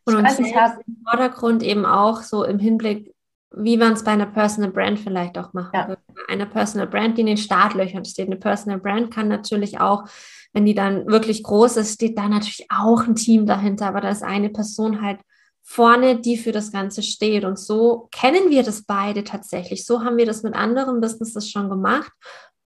Und 0.05 0.17
ich 0.17 0.23
weiß, 0.23 0.39
ich 0.39 0.55
habe 0.55 0.81
im 0.87 0.97
Vordergrund 1.07 1.61
eben 1.61 1.85
auch 1.85 2.21
so 2.23 2.43
im 2.43 2.57
Hinblick, 2.57 3.13
wie 3.55 3.77
man 3.77 3.93
es 3.93 4.03
bei 4.03 4.11
einer 4.11 4.25
Personal 4.25 4.71
Brand 4.71 4.99
vielleicht 4.99 5.37
auch 5.37 5.53
machen 5.53 5.71
ja. 5.73 5.87
würde. 5.87 6.01
Eine 6.27 6.47
Personal 6.47 6.87
Brand, 6.87 7.17
die 7.17 7.21
in 7.21 7.27
den 7.27 7.37
Startlöchern 7.37 8.05
steht. 8.05 8.27
Eine 8.27 8.37
Personal 8.37 8.79
Brand 8.79 9.13
kann 9.13 9.27
natürlich 9.27 9.79
auch, 9.79 10.05
wenn 10.53 10.65
die 10.65 10.73
dann 10.73 11.07
wirklich 11.07 11.43
groß 11.43 11.77
ist, 11.77 11.95
steht 11.95 12.17
da 12.17 12.27
natürlich 12.27 12.67
auch 12.69 13.05
ein 13.05 13.15
Team 13.15 13.45
dahinter, 13.45 13.87
aber 13.87 14.01
da 14.01 14.09
ist 14.09 14.23
eine 14.23 14.49
Person 14.49 15.01
halt 15.01 15.19
vorne, 15.61 16.19
die 16.19 16.37
für 16.37 16.51
das 16.51 16.71
Ganze 16.71 17.03
steht. 17.03 17.45
Und 17.45 17.59
so 17.59 18.07
kennen 18.11 18.49
wir 18.49 18.63
das 18.63 18.83
beide 18.83 19.23
tatsächlich. 19.23 19.85
So 19.85 20.03
haben 20.03 20.17
wir 20.17 20.25
das 20.25 20.41
mit 20.41 20.55
anderen 20.55 20.99
Businesses 20.99 21.49
schon 21.49 21.69
gemacht. 21.69 22.11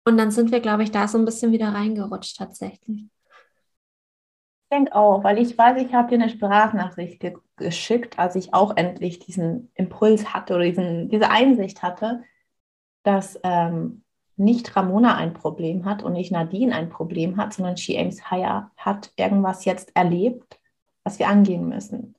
Und 0.06 0.18
dann 0.18 0.32
sind 0.32 0.52
wir, 0.52 0.60
glaube 0.60 0.84
ich, 0.84 0.92
da 0.92 1.08
so 1.08 1.20
ein 1.20 1.26
bisschen 1.26 1.52
wieder 1.52 1.68
reingerutscht 1.68 2.38
tatsächlich. 2.38 3.04
Ich 4.72 4.78
denke 4.78 4.96
auch, 4.96 5.24
weil 5.24 5.38
ich 5.38 5.56
weiß, 5.56 5.82
ich 5.82 5.94
habe 5.94 6.10
dir 6.10 6.16
eine 6.16 6.30
Sprachnachricht 6.30 7.20
ge 7.20 7.36
geschickt, 7.58 8.18
als 8.18 8.36
ich 8.36 8.54
auch 8.54 8.78
endlich 8.78 9.20
diesen 9.20 9.70
Impuls 9.76 10.34
hatte 10.34 10.56
oder 10.56 10.64
diesen, 10.64 11.10
diese 11.10 11.30
Einsicht 11.30 11.84
hatte, 11.84 12.24
dass 13.04 13.38
ähm, 13.44 14.04
nicht 14.39 14.75
Ramona 14.75 15.15
ein 15.15 15.34
Problem 15.34 15.86
hat 15.86 16.01
und 16.03 16.13
nicht 16.13 16.31
Nadine 16.31 16.74
ein 16.74 16.89
Problem 16.89 17.38
hat, 17.38 17.53
sondern 17.53 17.77
She 17.77 17.98
Aims 17.98 18.31
Higher 18.31 18.72
hat 18.77 19.12
irgendwas 19.15 19.65
jetzt 19.65 19.96
erlebt, 19.96 20.60
was 21.03 21.19
wir 21.19 21.27
angehen 21.27 21.67
müssen. 21.67 22.15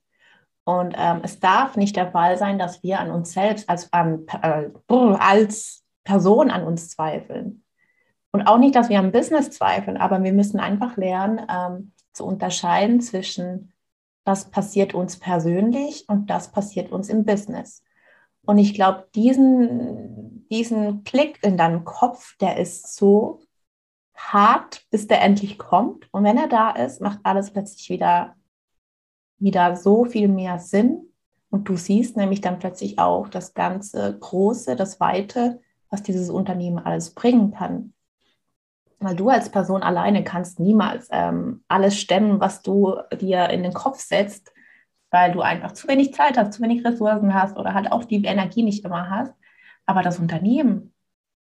Und 0.63 0.95
ähm, 0.97 1.21
es 1.23 1.39
darf 1.39 1.75
nicht 1.75 1.95
der 1.95 2.11
Fall 2.11 2.37
sein, 2.37 2.59
dass 2.59 2.83
wir 2.83 2.99
an 2.99 3.11
uns 3.11 3.33
selbst 3.33 3.67
als, 3.69 3.89
ähm, 3.93 4.25
äh, 4.41 4.69
als 4.93 5.83
Person 6.03 6.51
an 6.51 6.63
uns 6.63 6.89
zweifeln. 6.89 7.63
Und 8.31 8.47
auch 8.47 8.57
nicht, 8.57 8.75
dass 8.75 8.89
wir 8.89 8.99
am 8.99 9.11
Business 9.11 9.51
zweifeln, 9.51 9.97
aber 9.97 10.23
wir 10.23 10.31
müssen 10.31 10.59
einfach 10.59 10.97
lernen 10.97 11.41
ähm, 11.49 11.91
zu 12.13 12.25
unterscheiden 12.25 13.01
zwischen, 13.01 13.73
was 14.23 14.49
passiert 14.51 14.93
uns 14.93 15.17
persönlich 15.17 16.07
und 16.07 16.29
das 16.29 16.51
passiert 16.51 16.91
uns 16.91 17.09
im 17.09 17.25
Business. 17.25 17.83
Und 18.45 18.57
ich 18.57 18.73
glaube, 18.73 19.07
diesen, 19.15 20.47
diesen 20.49 21.03
Klick 21.03 21.39
in 21.43 21.57
deinem 21.57 21.85
Kopf, 21.85 22.35
der 22.37 22.57
ist 22.57 22.95
so 22.95 23.41
hart, 24.15 24.85
bis 24.89 25.07
der 25.07 25.21
endlich 25.21 25.57
kommt. 25.57 26.07
Und 26.11 26.23
wenn 26.23 26.37
er 26.37 26.47
da 26.47 26.71
ist, 26.71 27.01
macht 27.01 27.19
alles 27.23 27.51
plötzlich 27.51 27.89
wieder, 27.89 28.35
wieder 29.37 29.75
so 29.75 30.05
viel 30.05 30.27
mehr 30.27 30.59
Sinn. 30.59 31.11
Und 31.49 31.67
du 31.67 31.75
siehst 31.75 32.17
nämlich 32.17 32.41
dann 32.41 32.59
plötzlich 32.59 32.97
auch 32.97 33.27
das 33.27 33.53
ganze 33.53 34.17
Große, 34.17 34.75
das 34.75 34.99
Weite, 34.99 35.61
was 35.89 36.01
dieses 36.01 36.29
Unternehmen 36.29 36.79
alles 36.79 37.13
bringen 37.13 37.51
kann. 37.51 37.93
Weil 38.99 39.15
du 39.15 39.29
als 39.29 39.49
Person 39.49 39.83
alleine 39.83 40.23
kannst 40.23 40.59
niemals 40.59 41.07
ähm, 41.11 41.63
alles 41.67 41.99
stemmen, 41.99 42.39
was 42.39 42.61
du 42.61 42.95
dir 43.19 43.49
in 43.49 43.63
den 43.63 43.73
Kopf 43.73 43.99
setzt, 43.99 44.53
weil 45.11 45.33
du 45.33 45.41
einfach 45.41 45.73
zu 45.73 45.87
wenig 45.87 46.13
Zeit 46.13 46.37
hast, 46.37 46.53
zu 46.53 46.63
wenig 46.63 46.83
Ressourcen 46.83 47.33
hast 47.33 47.57
oder 47.57 47.73
halt 47.73 47.91
auch 47.91 48.05
die 48.05 48.23
Energie 48.23 48.63
nicht 48.63 48.83
immer 48.83 49.09
hast. 49.09 49.33
Aber 49.85 50.01
das 50.01 50.19
Unternehmen, 50.19 50.93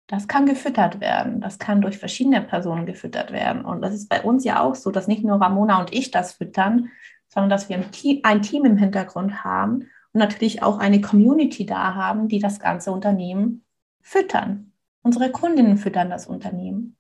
das 0.08 0.28
kann 0.28 0.46
gefüttert 0.46 1.02
werden. 1.02 1.42
Das 1.42 1.60
kann 1.60 1.82
durch 1.82 1.98
verschiedene 1.98 2.42
Personen 2.42 2.86
gefüttert 2.86 3.32
werden. 3.32 3.66
Und 3.66 3.82
das 3.82 3.94
ist 3.94 4.10
bei 4.10 4.24
uns 4.24 4.44
ja 4.46 4.62
auch 4.62 4.76
so, 4.76 4.92
dass 4.92 5.08
nicht 5.08 5.24
nur 5.24 5.42
Ramona 5.42 5.80
und 5.80 5.94
ich 5.94 6.10
das 6.10 6.34
füttern, 6.34 6.90
sondern 7.28 7.50
dass 7.50 7.70
wir 7.70 7.78
ein 7.78 7.92
Team, 7.92 8.22
ein 8.24 8.42
Team 8.42 8.66
im 8.66 8.78
Hintergrund 8.78 9.44
haben 9.44 9.90
und 10.14 10.20
natürlich 10.20 10.64
auch 10.64 10.80
eine 10.80 11.02
Community 11.02 11.66
da 11.66 11.94
haben, 11.94 12.28
die 12.28 12.40
das 12.40 12.60
ganze 12.60 12.92
Unternehmen 12.92 13.66
füttern. 14.02 14.72
Unsere 15.04 15.32
Kundinnen 15.32 15.78
füttern 15.78 16.10
das 16.10 16.28
Unternehmen. 16.28 16.98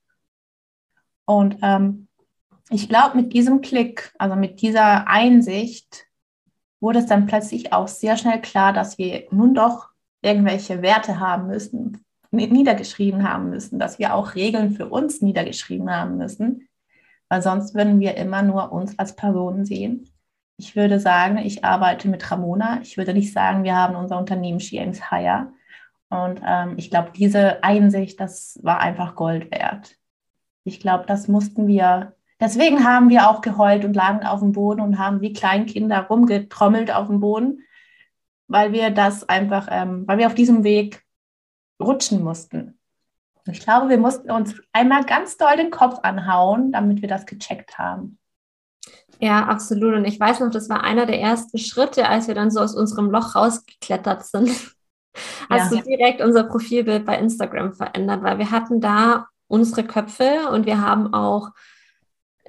Und 1.25 1.57
ähm, 1.61 2.07
ich 2.69 2.89
glaube, 2.89 3.17
mit 3.17 3.33
diesem 3.33 3.61
Klick, 3.61 4.13
also 4.19 4.35
mit 4.35 4.61
dieser 4.61 5.07
Einsicht, 5.07 6.08
wurde 6.79 6.99
es 6.99 7.05
dann 7.05 7.25
plötzlich 7.25 7.73
auch 7.73 7.87
sehr 7.87 8.17
schnell 8.17 8.41
klar, 8.41 8.73
dass 8.73 8.97
wir 8.97 9.27
nun 9.31 9.53
doch 9.53 9.89
irgendwelche 10.21 10.81
Werte 10.81 11.19
haben 11.19 11.47
müssen, 11.47 12.03
niedergeschrieben 12.31 13.27
haben 13.27 13.49
müssen, 13.49 13.79
dass 13.79 13.99
wir 13.99 14.13
auch 14.13 14.35
Regeln 14.35 14.71
für 14.71 14.87
uns 14.87 15.21
niedergeschrieben 15.21 15.89
haben 15.89 16.17
müssen, 16.17 16.67
weil 17.27 17.41
sonst 17.41 17.75
würden 17.75 17.99
wir 17.99 18.15
immer 18.17 18.41
nur 18.41 18.71
uns 18.71 18.97
als 18.99 19.15
Personen 19.15 19.65
sehen. 19.65 20.09
Ich 20.57 20.75
würde 20.75 20.99
sagen, 20.99 21.37
ich 21.37 21.63
arbeite 21.63 22.09
mit 22.09 22.29
Ramona. 22.29 22.79
Ich 22.81 22.97
würde 22.97 23.13
nicht 23.13 23.31
sagen, 23.31 23.63
wir 23.63 23.75
haben 23.75 23.95
unser 23.95 24.17
Unternehmen 24.17 24.59
She 24.59 24.79
Aims 24.79 25.09
Higher. 25.09 25.53
Und 26.09 26.41
ähm, 26.45 26.73
ich 26.77 26.89
glaube, 26.89 27.11
diese 27.15 27.63
Einsicht, 27.63 28.19
das 28.19 28.59
war 28.61 28.79
einfach 28.79 29.15
Gold 29.15 29.51
wert. 29.51 29.95
Ich 30.65 30.79
glaube, 30.79 31.05
das 31.07 31.27
mussten 31.27 31.67
wir 31.67 32.15
Deswegen 32.39 32.85
haben 32.85 33.09
wir 33.09 33.29
auch 33.29 33.41
geheult 33.41 33.83
und 33.83 33.95
lagen 33.95 34.25
auf 34.25 34.39
dem 34.39 34.53
Boden 34.53 34.81
und 34.81 34.97
haben 34.97 35.21
wie 35.21 35.33
Kleinkinder 35.33 36.03
rumgetrommelt 36.03 36.91
auf 36.91 37.07
dem 37.07 37.19
Boden, 37.19 37.63
weil 38.47 38.71
wir 38.71 38.91
das 38.91 39.27
einfach, 39.27 39.67
ähm, 39.69 40.07
weil 40.07 40.19
wir 40.19 40.27
auf 40.27 40.35
diesem 40.35 40.63
Weg 40.63 41.03
rutschen 41.81 42.23
mussten. 42.23 42.79
Ich 43.45 43.59
glaube, 43.61 43.89
wir 43.89 43.97
mussten 43.97 44.31
uns 44.31 44.55
einmal 44.71 45.05
ganz 45.05 45.37
doll 45.37 45.55
den 45.57 45.71
Kopf 45.71 45.99
anhauen, 46.03 46.71
damit 46.71 47.01
wir 47.01 47.09
das 47.09 47.25
gecheckt 47.25 47.77
haben. 47.77 48.19
Ja, 49.19 49.45
absolut. 49.45 49.95
Und 49.95 50.05
ich 50.05 50.19
weiß 50.19 50.39
noch, 50.39 50.51
das 50.51 50.69
war 50.69 50.83
einer 50.83 51.05
der 51.05 51.19
ersten 51.19 51.57
Schritte, 51.57 52.07
als 52.07 52.27
wir 52.27 52.35
dann 52.35 52.51
so 52.51 52.61
aus 52.61 52.75
unserem 52.75 53.11
Loch 53.11 53.35
rausgeklettert 53.35 54.25
sind. 54.25 54.49
Hast 55.49 55.73
ja. 55.73 55.79
du 55.79 55.83
direkt 55.83 56.21
unser 56.21 56.43
Profilbild 56.43 57.05
bei 57.05 57.17
Instagram 57.17 57.73
verändert, 57.73 58.23
weil 58.23 58.37
wir 58.37 58.51
hatten 58.51 58.79
da 58.79 59.27
unsere 59.47 59.83
Köpfe 59.83 60.49
und 60.51 60.65
wir 60.65 60.81
haben 60.81 61.13
auch 61.13 61.49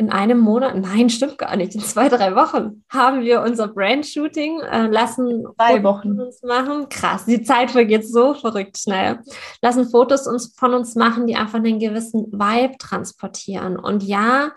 in 0.00 0.09
einem 0.09 0.38
Monat, 0.38 0.76
nein, 0.76 1.11
stimmt 1.11 1.37
gar 1.37 1.54
nicht, 1.57 1.75
in 1.75 1.83
zwei, 1.83 2.09
drei 2.09 2.35
Wochen 2.35 2.83
haben 2.88 3.21
wir 3.21 3.42
unser 3.42 3.69
Brand-Shooting 3.69 4.61
äh, 4.61 4.87
lassen. 4.87 5.45
Zwei 5.57 5.83
Wochen. 5.83 6.19
Uns 6.19 6.42
machen. 6.42 6.88
Krass, 6.88 7.26
die 7.26 7.42
Zeit 7.42 7.71
vergeht 7.71 8.09
so 8.09 8.33
verrückt 8.33 8.78
schnell. 8.78 9.19
Lassen 9.61 9.90
Fotos 9.90 10.26
uns, 10.26 10.54
von 10.57 10.73
uns 10.73 10.95
machen, 10.95 11.26
die 11.26 11.37
einfach 11.37 11.59
einen 11.59 11.78
gewissen 11.78 12.33
Vibe 12.33 12.78
transportieren. 12.78 13.78
Und 13.78 14.02
ja, 14.02 14.52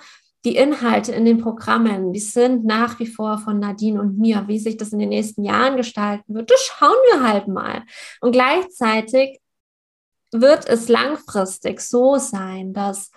die 0.46 0.56
Inhalte 0.56 1.12
in 1.12 1.26
den 1.26 1.40
Programmen, 1.40 2.14
die 2.14 2.22
sind 2.22 2.64
nach 2.64 2.98
wie 3.00 3.08
vor 3.08 3.38
von 3.38 3.60
Nadine 3.60 4.00
und 4.00 4.18
mir. 4.18 4.46
Wie 4.48 4.60
sich 4.60 4.78
das 4.78 4.94
in 4.94 5.00
den 5.00 5.10
nächsten 5.10 5.44
Jahren 5.44 5.76
gestalten 5.76 6.36
wird, 6.36 6.52
das 6.52 6.62
schauen 6.62 6.96
wir 7.12 7.28
halt 7.28 7.50
mal. 7.50 7.84
Und 8.22 8.32
gleichzeitig 8.32 9.42
wird 10.32 10.70
es 10.70 10.88
langfristig 10.88 11.82
so 11.82 12.16
sein, 12.16 12.72
dass 12.72 13.12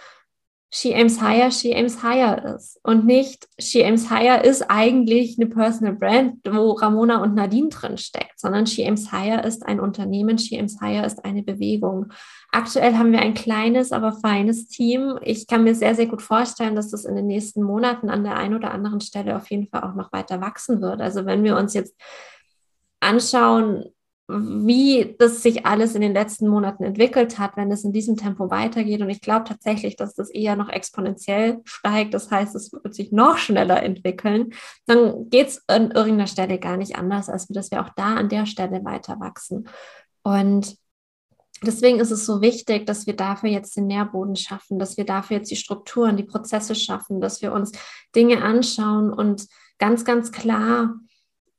She 0.71 0.95
Aims 0.95 1.21
Higher, 1.21 1.51
She 1.51 1.75
Aims 1.75 2.03
Higher 2.03 2.57
ist. 2.57 2.81
Und 2.83 3.07
nicht 3.07 3.49
She 3.59 3.85
Aims 3.85 4.11
Higher 4.11 4.45
ist 4.45 4.63
eigentlich 4.69 5.39
eine 5.39 5.49
Personal 5.49 5.95
Brand, 5.95 6.41
wo 6.45 6.73
Ramona 6.73 7.23
und 7.23 7.35
Nadine 7.35 7.69
drin 7.69 7.97
steckt, 7.97 8.39
sondern 8.39 8.67
She 8.67 8.85
Aims 8.85 9.13
Higher 9.13 9.45
ist 9.45 9.65
ein 9.65 9.79
Unternehmen, 9.81 10.39
She 10.39 10.59
Aims 10.59 10.81
Higher 10.81 11.07
ist 11.07 11.25
eine 11.25 11.43
Bewegung. 11.43 12.13
Aktuell 12.51 12.95
haben 12.95 13.13
wir 13.13 13.21
ein 13.21 13.35
kleines, 13.35 13.93
aber 13.93 14.13
feines 14.13 14.67
Team. 14.67 15.19
Ich 15.23 15.47
kann 15.47 15.63
mir 15.63 15.75
sehr, 15.75 15.95
sehr 15.95 16.07
gut 16.07 16.23
vorstellen, 16.23 16.75
dass 16.75 16.91
das 16.91 17.05
in 17.05 17.15
den 17.15 17.27
nächsten 17.27 17.63
Monaten 17.63 18.11
an 18.11 18.25
der 18.25 18.37
einen 18.37 18.55
oder 18.55 18.73
anderen 18.73 19.01
Stelle 19.01 19.37
auf 19.37 19.49
jeden 19.51 19.69
Fall 19.69 19.85
auch 19.85 19.95
noch 19.95 20.13
weiter 20.13 20.41
wachsen 20.41 20.83
wird. 20.83 21.01
Also 21.01 21.27
wenn 21.27 21.45
wir 21.45 21.57
uns 21.57 21.75
jetzt 21.75 21.95
anschauen, 23.01 23.85
wie 24.29 25.15
das 25.19 25.43
sich 25.43 25.67
alles 25.67 25.95
in 25.95 26.01
den 26.01 26.13
letzten 26.13 26.49
Monaten 26.49 26.83
entwickelt 26.83 27.39
hat, 27.39 27.57
wenn 27.57 27.71
es 27.71 27.85
in 27.85 27.93
diesem 27.93 28.17
Tempo 28.17 28.51
weitergeht. 28.51 29.01
Und 29.01 29.09
ich 29.09 29.21
glaube 29.21 29.45
tatsächlich, 29.45 29.95
dass 29.97 30.15
das 30.15 30.31
eher 30.31 30.57
noch 30.57 30.69
exponentiell 30.69 31.61
steigt. 31.65 32.13
Das 32.13 32.31
heißt, 32.31 32.55
es 32.57 32.73
wird 32.73 32.95
sich 32.95 33.13
noch 33.13 33.39
schneller 33.39 33.83
entwickeln. 33.83 34.53
Dann 34.87 35.31
geht 35.31 35.49
es 35.49 35.63
an 35.69 35.93
irgendeiner 35.93 36.27
Stelle 36.27 36.59
gar 36.59 36.77
nicht 36.77 36.97
anders, 36.97 37.29
als 37.29 37.47
dass 37.47 37.71
wir 37.71 37.81
auch 37.81 37.91
da 37.95 38.17
an 38.17 38.29
der 38.29 38.47
Stelle 38.47 38.85
weiter 38.85 39.21
wachsen. 39.21 39.69
Und 40.25 40.77
deswegen 41.63 42.01
ist 42.01 42.11
es 42.11 42.27
so 42.27 42.41
wichtig, 42.41 42.85
dass 42.85 43.07
wir 43.07 43.15
dafür 43.15 43.51
jetzt 43.51 43.77
den 43.77 43.87
Nährboden 43.87 44.35
schaffen, 44.35 44.81
dass 44.81 44.97
wir 44.97 45.07
dafür 45.07 45.37
jetzt 45.37 45.53
die 45.53 45.57
Strukturen, 45.57 46.17
die 46.17 46.25
Prozesse 46.25 46.75
schaffen, 46.75 47.21
dass 47.21 47.43
wir 47.43 47.53
uns 47.53 47.71
Dinge 48.17 48.43
anschauen 48.43 49.13
und 49.13 49.47
ganz, 49.79 50.05
ganz 50.05 50.33
klar 50.33 50.97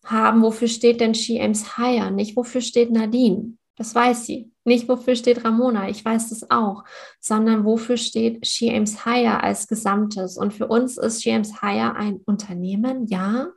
haben, 0.10 0.42
wofür 0.42 0.68
steht 0.68 1.02
denn 1.02 1.14
She 1.14 1.40
Aims 1.40 1.78
Higher, 1.78 2.12
nicht 2.12 2.36
wofür 2.36 2.62
steht 2.62 2.92
Nadine. 2.92 3.58
Das 3.78 3.94
weiß 3.94 4.26
sie. 4.26 4.52
Nicht 4.64 4.90
wofür 4.90 5.16
steht 5.16 5.46
Ramona, 5.46 5.88
ich 5.88 6.04
weiß 6.04 6.30
das 6.30 6.50
auch, 6.50 6.84
sondern 7.22 7.64
wofür 7.64 7.96
steht 7.96 8.46
She 8.46 8.70
Aims 8.70 9.06
Higher 9.06 9.44
als 9.44 9.68
Gesamtes. 9.68 10.38
Und 10.38 10.54
für 10.54 10.68
uns 10.68 10.98
ist 10.98 11.24
She 11.24 11.32
Aims 11.32 11.62
Higher 11.62 11.96
ein 11.96 12.20
Unternehmen, 12.26 13.08
ja. 13.08 13.48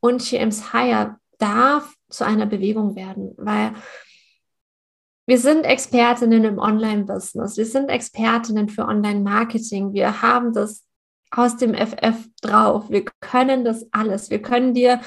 Und 0.00 0.22
She 0.22 0.38
Aims 0.38 0.72
Higher 0.72 1.18
darf 1.38 1.94
zu 2.08 2.24
einer 2.24 2.46
Bewegung 2.46 2.96
werden, 2.96 3.34
weil 3.36 3.72
wir 5.26 5.38
sind 5.38 5.64
Expertinnen 5.64 6.44
im 6.44 6.58
Online-Business, 6.58 7.56
wir 7.56 7.66
sind 7.66 7.88
Expertinnen 7.88 8.68
für 8.68 8.86
Online-Marketing, 8.86 9.92
wir 9.92 10.22
haben 10.22 10.52
das 10.52 10.84
aus 11.30 11.56
dem 11.56 11.74
FF 11.74 12.26
drauf, 12.42 12.90
wir 12.90 13.04
können 13.20 13.64
das 13.64 13.86
alles, 13.92 14.30
wir 14.30 14.42
können 14.42 14.74
dir 14.74 15.00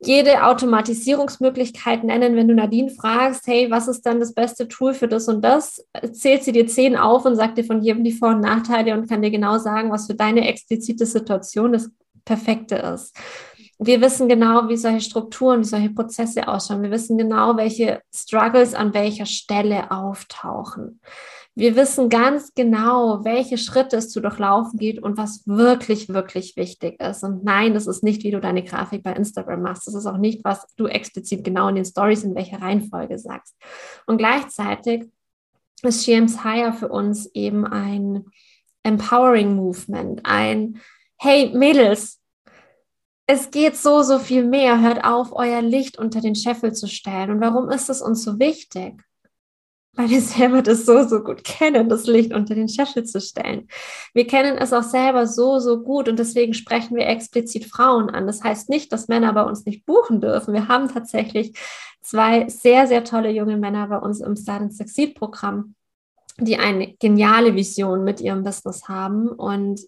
jede 0.00 0.44
Automatisierungsmöglichkeit 0.44 2.04
nennen. 2.04 2.36
Wenn 2.36 2.48
du 2.48 2.54
Nadine 2.54 2.90
fragst, 2.90 3.46
hey, 3.46 3.70
was 3.70 3.88
ist 3.88 4.02
dann 4.02 4.20
das 4.20 4.32
beste 4.32 4.68
Tool 4.68 4.94
für 4.94 5.08
das 5.08 5.28
und 5.28 5.42
das, 5.42 5.84
zählt 6.12 6.44
sie 6.44 6.52
dir 6.52 6.66
zehn 6.66 6.96
auf 6.96 7.24
und 7.24 7.36
sagt 7.36 7.58
dir 7.58 7.64
von 7.64 7.82
jedem 7.82 8.04
die 8.04 8.12
Vor- 8.12 8.30
und 8.30 8.40
Nachteile 8.40 8.94
und 8.94 9.08
kann 9.08 9.22
dir 9.22 9.30
genau 9.30 9.58
sagen, 9.58 9.90
was 9.90 10.06
für 10.06 10.14
deine 10.14 10.48
explizite 10.48 11.06
Situation 11.06 11.72
das 11.72 11.90
Perfekte 12.24 12.76
ist. 12.76 13.16
Wir 13.80 14.00
wissen 14.00 14.28
genau, 14.28 14.68
wie 14.68 14.76
solche 14.76 15.00
Strukturen, 15.00 15.60
wie 15.60 15.64
solche 15.64 15.90
Prozesse 15.90 16.48
ausschauen. 16.48 16.82
Wir 16.82 16.90
wissen 16.90 17.16
genau, 17.16 17.56
welche 17.56 18.00
Struggles 18.12 18.74
an 18.74 18.92
welcher 18.92 19.26
Stelle 19.26 19.90
auftauchen. 19.92 21.00
Wir 21.58 21.74
wissen 21.74 22.08
ganz 22.08 22.54
genau, 22.54 23.24
welche 23.24 23.58
Schritte 23.58 23.96
es 23.96 24.10
zu 24.10 24.20
durchlaufen 24.20 24.78
geht 24.78 25.02
und 25.02 25.18
was 25.18 25.44
wirklich, 25.44 26.08
wirklich 26.08 26.54
wichtig 26.54 27.00
ist. 27.00 27.24
Und 27.24 27.42
nein, 27.42 27.74
das 27.74 27.88
ist 27.88 28.04
nicht, 28.04 28.22
wie 28.22 28.30
du 28.30 28.38
deine 28.38 28.62
Grafik 28.62 29.02
bei 29.02 29.12
Instagram 29.12 29.62
machst. 29.62 29.88
Das 29.88 29.96
ist 29.96 30.06
auch 30.06 30.18
nicht, 30.18 30.44
was 30.44 30.72
du 30.76 30.86
explizit 30.86 31.42
genau 31.42 31.66
in 31.66 31.74
den 31.74 31.84
Stories 31.84 32.22
in 32.22 32.36
welcher 32.36 32.62
Reihenfolge 32.62 33.18
sagst. 33.18 33.56
Und 34.06 34.18
gleichzeitig 34.18 35.06
ist 35.82 36.04
Sheems 36.04 36.44
Higher 36.44 36.72
für 36.72 36.90
uns 36.90 37.26
eben 37.34 37.66
ein 37.66 38.26
Empowering 38.84 39.56
Movement, 39.56 40.20
ein 40.22 40.80
Hey 41.16 41.50
Mädels, 41.52 42.20
es 43.26 43.50
geht 43.50 43.76
so, 43.76 44.02
so 44.02 44.20
viel 44.20 44.44
mehr. 44.44 44.80
Hört 44.80 45.02
auf, 45.02 45.32
euer 45.32 45.60
Licht 45.60 45.98
unter 45.98 46.20
den 46.20 46.36
Scheffel 46.36 46.72
zu 46.72 46.86
stellen. 46.86 47.32
Und 47.32 47.40
warum 47.40 47.68
ist 47.68 47.90
es 47.90 48.00
uns 48.00 48.22
so 48.22 48.38
wichtig? 48.38 49.02
Weil 49.94 50.10
wir 50.10 50.20
selber 50.20 50.62
das 50.62 50.86
so, 50.86 51.06
so 51.06 51.20
gut 51.24 51.44
kennen, 51.44 51.88
das 51.88 52.06
Licht 52.06 52.32
unter 52.32 52.54
den 52.54 52.68
Scheffel 52.68 53.04
zu 53.04 53.20
stellen. 53.20 53.68
Wir 54.14 54.26
kennen 54.26 54.56
es 54.56 54.72
auch 54.72 54.82
selber 54.84 55.26
so, 55.26 55.58
so 55.58 55.82
gut 55.82 56.08
und 56.08 56.18
deswegen 56.18 56.54
sprechen 56.54 56.96
wir 56.96 57.06
explizit 57.06 57.64
Frauen 57.64 58.08
an. 58.10 58.26
Das 58.26 58.44
heißt 58.44 58.68
nicht, 58.68 58.92
dass 58.92 59.08
Männer 59.08 59.32
bei 59.32 59.42
uns 59.42 59.64
nicht 59.64 59.86
buchen 59.86 60.20
dürfen. 60.20 60.54
Wir 60.54 60.68
haben 60.68 60.88
tatsächlich 60.88 61.58
zwei 62.00 62.48
sehr, 62.48 62.86
sehr 62.86 63.04
tolle 63.04 63.30
junge 63.30 63.56
Männer 63.56 63.88
bei 63.88 63.98
uns 63.98 64.20
im 64.20 64.36
Start 64.36 64.62
and 64.62 64.74
Succeed 64.74 65.16
Programm, 65.16 65.74
die 66.38 66.58
eine 66.58 66.94
geniale 66.94 67.54
Vision 67.56 68.04
mit 68.04 68.20
ihrem 68.20 68.44
Business 68.44 68.88
haben 68.88 69.28
und 69.28 69.80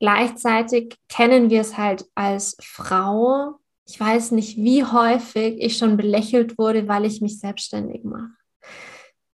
gleichzeitig 0.00 0.98
kennen 1.08 1.48
wir 1.48 1.62
es 1.62 1.78
halt 1.78 2.04
als 2.14 2.58
Frau. 2.60 3.54
Ich 3.86 3.98
weiß 3.98 4.32
nicht, 4.32 4.58
wie 4.58 4.84
häufig 4.84 5.56
ich 5.58 5.78
schon 5.78 5.96
belächelt 5.96 6.58
wurde, 6.58 6.88
weil 6.88 7.06
ich 7.06 7.22
mich 7.22 7.40
selbstständig 7.40 8.04
mache 8.04 8.43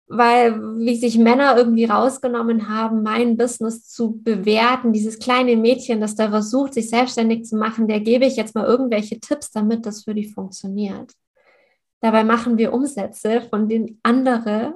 weil 0.08 0.58
wie 0.78 0.96
sich 0.96 1.18
Männer 1.18 1.56
irgendwie 1.56 1.84
rausgenommen 1.84 2.68
haben, 2.68 3.02
mein 3.02 3.36
Business 3.36 3.86
zu 3.86 4.20
bewerten, 4.22 4.92
dieses 4.92 5.18
kleine 5.18 5.56
Mädchen, 5.56 6.00
das 6.00 6.14
da 6.14 6.30
versucht, 6.30 6.74
sich 6.74 6.88
selbstständig 6.88 7.44
zu 7.44 7.56
machen, 7.56 7.88
der 7.88 8.00
gebe 8.00 8.24
ich 8.24 8.36
jetzt 8.36 8.54
mal 8.54 8.64
irgendwelche 8.64 9.20
Tipps, 9.20 9.50
damit 9.50 9.84
das 9.84 10.04
für 10.04 10.14
die 10.14 10.28
funktioniert. 10.28 11.12
Dabei 12.00 12.24
machen 12.24 12.56
wir 12.56 12.72
Umsätze, 12.72 13.42
von 13.42 13.68
denen 13.68 14.00
andere 14.02 14.74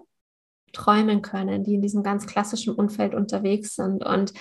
träumen 0.73 1.23
können, 1.23 1.65
die 1.65 1.75
in 1.75 1.83
diesem 1.83 2.03
ganz 2.03 2.27
klassischen 2.27 2.75
Umfeld 2.75 3.15
unterwegs 3.15 3.77
sind. 3.77 4.05
Und 4.05 4.33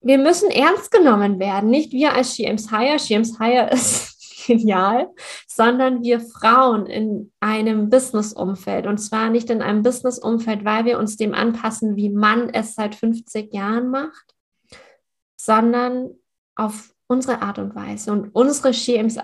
wir 0.00 0.18
müssen 0.18 0.50
ernst 0.50 0.90
genommen 0.90 1.38
werden, 1.38 1.70
nicht 1.70 1.92
wir 1.92 2.12
als 2.12 2.34
Shiems 2.34 2.70
Hire. 2.70 2.98
Shiems 2.98 3.38
Hire 3.38 3.70
ist 3.72 4.13
genial, 4.46 5.10
sondern 5.46 6.02
wir 6.02 6.20
Frauen 6.20 6.86
in 6.86 7.32
einem 7.40 7.88
Business-Umfeld. 7.88 8.86
Und 8.86 8.98
zwar 8.98 9.30
nicht 9.30 9.50
in 9.50 9.62
einem 9.62 9.82
Business-Umfeld, 9.82 10.64
weil 10.64 10.84
wir 10.84 10.98
uns 10.98 11.16
dem 11.16 11.34
anpassen, 11.34 11.96
wie 11.96 12.10
man 12.10 12.50
es 12.50 12.74
seit 12.74 12.94
50 12.94 13.52
Jahren 13.52 13.90
macht, 13.90 14.34
sondern 15.36 16.10
auf 16.56 16.93
unsere 17.06 17.42
Art 17.42 17.58
und 17.58 17.74
Weise 17.74 18.12
und 18.12 18.30
unsere 18.34 18.72
She 18.72 18.98
Aims, 18.98 19.18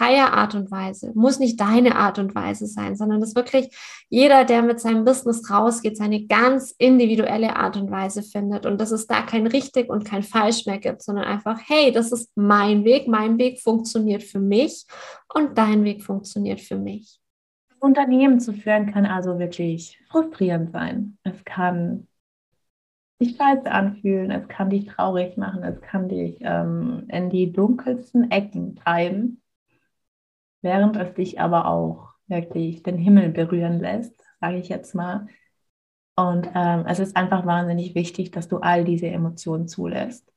Higher 0.00 0.32
Art 0.32 0.54
und 0.54 0.70
Weise 0.70 1.12
muss 1.14 1.38
nicht 1.38 1.60
deine 1.60 1.96
Art 1.96 2.18
und 2.18 2.34
Weise 2.34 2.66
sein, 2.66 2.96
sondern 2.96 3.20
dass 3.20 3.34
wirklich 3.34 3.76
jeder, 4.08 4.44
der 4.44 4.62
mit 4.62 4.80
seinem 4.80 5.04
Business 5.04 5.50
rausgeht, 5.50 5.96
seine 5.96 6.26
ganz 6.26 6.74
individuelle 6.78 7.56
Art 7.56 7.76
und 7.76 7.90
Weise 7.90 8.22
findet 8.22 8.64
und 8.64 8.80
dass 8.80 8.90
es 8.90 9.06
da 9.06 9.22
kein 9.22 9.46
richtig 9.46 9.88
und 9.88 10.04
kein 10.04 10.22
falsch 10.22 10.66
mehr 10.66 10.78
gibt, 10.78 11.02
sondern 11.02 11.24
einfach, 11.24 11.60
hey, 11.66 11.92
das 11.92 12.12
ist 12.12 12.30
mein 12.36 12.84
Weg, 12.84 13.08
mein 13.08 13.38
Weg 13.38 13.60
funktioniert 13.60 14.22
für 14.22 14.40
mich 14.40 14.86
und 15.34 15.58
dein 15.58 15.84
Weg 15.84 16.02
funktioniert 16.02 16.60
für 16.60 16.76
mich. 16.76 17.20
Unternehmen 17.80 18.40
zu 18.40 18.52
führen 18.52 18.92
kann 18.92 19.06
also 19.06 19.38
wirklich 19.38 20.00
frustrierend 20.10 20.72
sein. 20.72 21.16
Es 21.22 21.44
kann 21.44 22.07
sich 23.20 23.36
scheiße 23.36 23.70
anfühlen, 23.70 24.30
es 24.30 24.46
kann 24.48 24.70
dich 24.70 24.86
traurig 24.86 25.36
machen, 25.36 25.62
es 25.62 25.80
kann 25.80 26.08
dich 26.08 26.38
ähm, 26.40 27.04
in 27.08 27.30
die 27.30 27.52
dunkelsten 27.52 28.30
Ecken 28.30 28.76
treiben, 28.76 29.42
während 30.62 30.96
es 30.96 31.14
dich 31.14 31.40
aber 31.40 31.66
auch 31.66 32.10
wirklich 32.28 32.82
den 32.82 32.98
Himmel 32.98 33.30
berühren 33.30 33.80
lässt, 33.80 34.14
sage 34.40 34.58
ich 34.58 34.68
jetzt 34.68 34.94
mal. 34.94 35.26
Und 36.16 36.48
ähm, 36.54 36.84
es 36.86 36.98
ist 36.98 37.16
einfach 37.16 37.46
wahnsinnig 37.46 37.94
wichtig, 37.94 38.30
dass 38.30 38.48
du 38.48 38.58
all 38.58 38.84
diese 38.84 39.06
Emotionen 39.06 39.68
zulässt, 39.68 40.32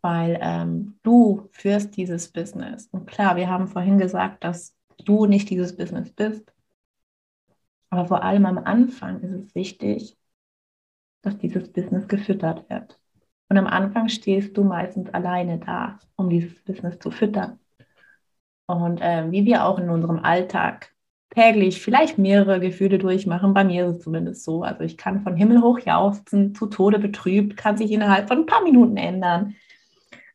weil 0.00 0.38
ähm, 0.40 0.98
du 1.02 1.48
führst 1.52 1.96
dieses 1.96 2.32
Business. 2.32 2.88
Und 2.92 3.06
klar, 3.06 3.36
wir 3.36 3.48
haben 3.48 3.68
vorhin 3.68 3.98
gesagt, 3.98 4.44
dass 4.44 4.76
du 5.04 5.26
nicht 5.26 5.48
dieses 5.50 5.76
Business 5.76 6.12
bist. 6.12 6.52
Aber 7.90 8.06
vor 8.06 8.22
allem 8.22 8.46
am 8.46 8.58
Anfang 8.58 9.20
ist 9.20 9.32
es 9.32 9.54
wichtig, 9.54 10.16
dass 11.22 11.38
dieses 11.38 11.72
Business 11.72 12.08
gefüttert 12.08 12.68
wird. 12.70 12.98
Und 13.48 13.58
am 13.58 13.66
Anfang 13.66 14.08
stehst 14.08 14.56
du 14.56 14.64
meistens 14.64 15.12
alleine 15.12 15.58
da, 15.58 15.98
um 16.16 16.30
dieses 16.30 16.62
Business 16.62 16.98
zu 16.98 17.10
füttern. 17.10 17.58
Und 18.66 19.00
äh, 19.00 19.30
wie 19.30 19.44
wir 19.44 19.64
auch 19.64 19.78
in 19.78 19.90
unserem 19.90 20.20
Alltag 20.20 20.94
täglich 21.30 21.80
vielleicht 21.80 22.18
mehrere 22.18 22.60
Gefühle 22.60 22.98
durchmachen, 22.98 23.54
bei 23.54 23.64
mir 23.64 23.86
ist 23.86 23.96
es 23.96 24.02
zumindest 24.02 24.44
so. 24.44 24.62
Also 24.62 24.82
ich 24.84 24.96
kann 24.96 25.22
von 25.22 25.36
Himmel 25.36 25.62
hoch 25.62 25.80
jauchzen, 25.80 26.54
zu 26.54 26.66
Tode 26.66 26.98
betrübt, 26.98 27.56
kann 27.56 27.76
sich 27.76 27.90
innerhalb 27.90 28.28
von 28.28 28.38
ein 28.38 28.46
paar 28.46 28.62
Minuten 28.62 28.96
ändern. 28.96 29.56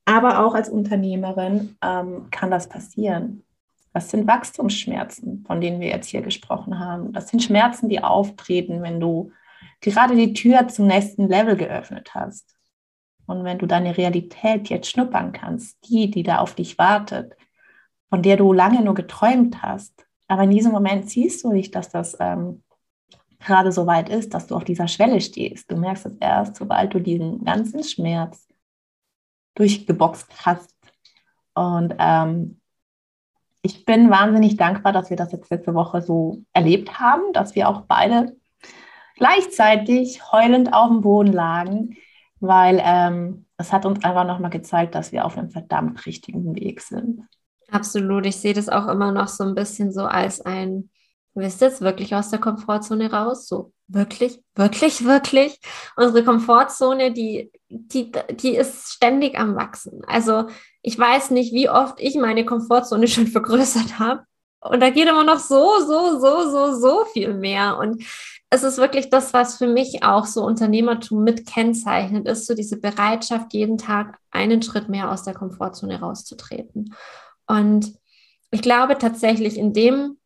Aber 0.05 0.45
auch 0.45 0.53
als 0.53 0.69
Unternehmerin 0.69 1.77
ähm, 1.81 2.27
kann 2.31 2.51
das 2.51 2.69
passieren. 2.69 3.43
Das 3.93 4.09
sind 4.11 4.27
Wachstumsschmerzen, 4.27 5.45
von 5.47 5.61
denen 5.61 5.79
wir 5.79 5.87
jetzt 5.87 6.07
hier 6.07 6.21
gesprochen 6.21 6.79
haben. 6.79 7.13
Das 7.13 7.29
sind 7.29 7.41
Schmerzen, 7.41 7.87
die 7.87 8.03
auftreten, 8.03 8.81
wenn 8.83 8.99
du 8.99 9.31
gerade 9.85 10.15
die 10.15 10.33
Tür 10.33 10.67
zum 10.67 10.87
nächsten 10.87 11.27
Level 11.27 11.55
geöffnet 11.55 12.13
hast. 12.13 12.55
Und 13.27 13.43
wenn 13.43 13.57
du 13.57 13.65
deine 13.65 13.97
Realität 13.97 14.69
jetzt 14.69 14.89
schnuppern 14.89 15.31
kannst, 15.31 15.77
die, 15.89 16.11
die 16.11 16.23
da 16.23 16.39
auf 16.39 16.55
dich 16.55 16.77
wartet, 16.77 17.33
von 18.09 18.21
der 18.21 18.37
du 18.37 18.53
lange 18.53 18.83
nur 18.83 18.93
geträumt 18.93 19.61
hast, 19.61 20.05
aber 20.27 20.43
in 20.43 20.51
diesem 20.51 20.71
Moment 20.71 21.09
siehst 21.09 21.43
du 21.43 21.51
nicht, 21.51 21.75
dass 21.75 21.89
das 21.89 22.17
ähm, 22.19 22.63
gerade 23.39 23.71
so 23.71 23.85
weit 23.85 24.09
ist, 24.09 24.33
dass 24.33 24.47
du 24.47 24.55
auf 24.55 24.63
dieser 24.63 24.87
Schwelle 24.87 25.21
stehst. 25.21 25.71
Du 25.71 25.77
merkst 25.77 26.05
es 26.05 26.17
erst, 26.17 26.55
sobald 26.55 26.93
du 26.93 26.99
diesen 26.99 27.43
ganzen 27.43 27.83
Schmerz 27.83 28.47
durchgeboxt 29.55 30.45
hast. 30.45 30.75
Und 31.53 31.95
ähm, 31.99 32.59
ich 33.61 33.85
bin 33.85 34.09
wahnsinnig 34.09 34.57
dankbar, 34.57 34.93
dass 34.93 35.09
wir 35.09 35.17
das 35.17 35.31
jetzt 35.31 35.49
letzte 35.49 35.73
Woche 35.73 36.01
so 36.01 36.43
erlebt 36.53 36.99
haben, 36.99 37.33
dass 37.33 37.55
wir 37.55 37.69
auch 37.69 37.81
beide 37.81 38.35
gleichzeitig 39.15 40.31
heulend 40.31 40.73
auf 40.73 40.89
dem 40.89 41.01
Boden 41.01 41.33
lagen, 41.33 41.97
weil 42.39 42.81
ähm, 42.83 43.45
es 43.57 43.71
hat 43.71 43.85
uns 43.85 44.03
einfach 44.03 44.25
nochmal 44.25 44.51
gezeigt, 44.51 44.95
dass 44.95 45.11
wir 45.11 45.25
auf 45.25 45.37
einem 45.37 45.49
verdammt 45.49 46.05
richtigen 46.05 46.55
Weg 46.55 46.81
sind. 46.81 47.21
Absolut. 47.71 48.25
Ich 48.25 48.37
sehe 48.37 48.53
das 48.53 48.69
auch 48.69 48.87
immer 48.87 49.11
noch 49.11 49.27
so 49.27 49.43
ein 49.43 49.55
bisschen 49.55 49.91
so 49.91 50.05
als 50.05 50.41
ein, 50.41 50.89
du 51.33 51.41
bist 51.41 51.61
jetzt 51.61 51.81
wirklich 51.81 52.13
aus 52.15 52.29
der 52.29 52.39
Komfortzone 52.39 53.11
raus? 53.11 53.47
So, 53.47 53.73
wirklich, 53.87 54.39
wirklich, 54.55 55.05
wirklich? 55.05 55.59
Unsere 55.95 56.23
Komfortzone, 56.23 57.11
die, 57.11 57.51
die, 57.69 58.11
die 58.31 58.55
ist 58.55 58.91
ständig 58.91 59.37
am 59.37 59.55
Wachsen. 59.55 60.03
Also 60.07 60.47
ich 60.81 60.97
weiß 60.97 61.31
nicht, 61.31 61.53
wie 61.53 61.69
oft 61.69 61.99
ich 61.99 62.15
meine 62.15 62.45
Komfortzone 62.45 63.07
schon 63.09 63.27
vergrößert 63.27 63.99
habe. 63.99 64.23
Und 64.59 64.79
da 64.81 64.89
geht 64.89 65.07
immer 65.07 65.23
noch 65.23 65.39
so, 65.39 65.79
so, 65.79 66.19
so, 66.19 66.49
so, 66.49 66.79
so 66.79 67.05
viel 67.05 67.35
mehr. 67.35 67.77
Und 67.77 68.03
es 68.49 68.63
ist 68.63 68.77
wirklich 68.77 69.09
das, 69.09 69.33
was 69.33 69.57
für 69.57 69.67
mich 69.67 70.03
auch 70.03 70.25
so 70.25 70.45
Unternehmertum 70.45 71.23
mit 71.23 71.45
kennzeichnet, 71.45 72.27
ist 72.27 72.45
so 72.45 72.53
diese 72.53 72.79
Bereitschaft, 72.79 73.53
jeden 73.53 73.77
Tag 73.77 74.19
einen 74.31 74.61
Schritt 74.61 74.87
mehr 74.87 75.11
aus 75.11 75.23
der 75.23 75.33
Komfortzone 75.33 75.99
rauszutreten. 75.99 76.93
Und 77.47 77.93
ich 78.51 78.61
glaube 78.61 78.97
tatsächlich 78.97 79.57
in 79.57 79.73
dem 79.73 80.17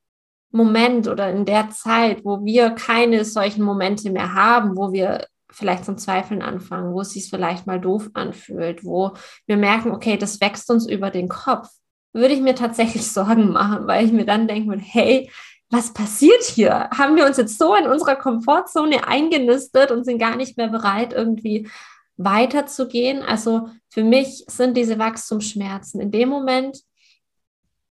Moment 0.52 1.08
oder 1.08 1.30
in 1.32 1.46
der 1.46 1.70
Zeit, 1.70 2.26
wo 2.26 2.44
wir 2.44 2.72
keine 2.72 3.24
solchen 3.24 3.64
Momente 3.64 4.10
mehr 4.10 4.34
haben, 4.34 4.76
wo 4.76 4.92
wir 4.92 5.28
vielleicht 5.52 5.86
zum 5.86 5.98
Zweifeln 5.98 6.42
anfangen, 6.42 6.94
wo 6.94 7.02
es 7.02 7.12
sich 7.12 7.30
vielleicht 7.30 7.68
mal 7.68 7.80
doof 7.80 8.10
anfühlt, 8.14 8.84
wo 8.84 9.14
wir 9.46 9.58
merken, 9.58 9.92
okay, 9.92 10.18
das 10.18 10.42
wächst 10.42 10.70
uns 10.70 10.88
über 10.88 11.10
den 11.10 11.28
Kopf, 11.28 11.70
würde 12.14 12.34
ich 12.34 12.42
mir 12.42 12.56
tatsächlich 12.56 13.08
Sorgen 13.12 13.52
machen, 13.52 13.88
weil 13.88 14.06
ich 14.06 14.12
mir 14.12 14.26
dann 14.26 14.48
denke, 14.48 14.78
hey, 14.78 15.30
was 15.70 15.94
passiert 15.94 16.44
hier? 16.44 16.90
Haben 16.92 17.16
wir 17.16 17.26
uns 17.26 17.38
jetzt 17.38 17.58
so 17.58 17.76
in 17.76 17.88
unserer 17.88 18.16
Komfortzone 18.16 19.08
eingenistet 19.08 19.92
und 19.92 20.04
sind 20.04 20.18
gar 20.18 20.36
nicht 20.36 20.58
mehr 20.58 20.68
bereit, 20.68 21.14
irgendwie 21.14 21.70
weiterzugehen? 22.18 23.22
Also 23.22 23.70
für 23.90 24.04
mich 24.04 24.46
sind 24.48 24.76
diese 24.76 24.98
Wachstumsschmerzen 24.98 26.02
in 26.02 26.12
dem 26.12 26.30
Moment 26.30 26.80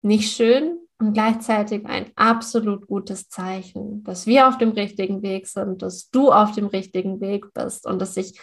nicht 0.02 0.36
schön 0.36 0.78
und 0.98 1.14
gleichzeitig 1.14 1.84
ein 1.86 2.12
absolut 2.14 2.86
gutes 2.86 3.28
Zeichen, 3.28 4.04
dass 4.04 4.26
wir 4.26 4.46
auf 4.48 4.58
dem 4.58 4.70
richtigen 4.70 5.22
Weg 5.22 5.48
sind, 5.48 5.82
dass 5.82 6.10
du 6.10 6.30
auf 6.30 6.52
dem 6.52 6.66
richtigen 6.66 7.20
Weg 7.20 7.52
bist 7.54 7.86
und 7.86 8.00
dass 8.00 8.14
sich 8.14 8.38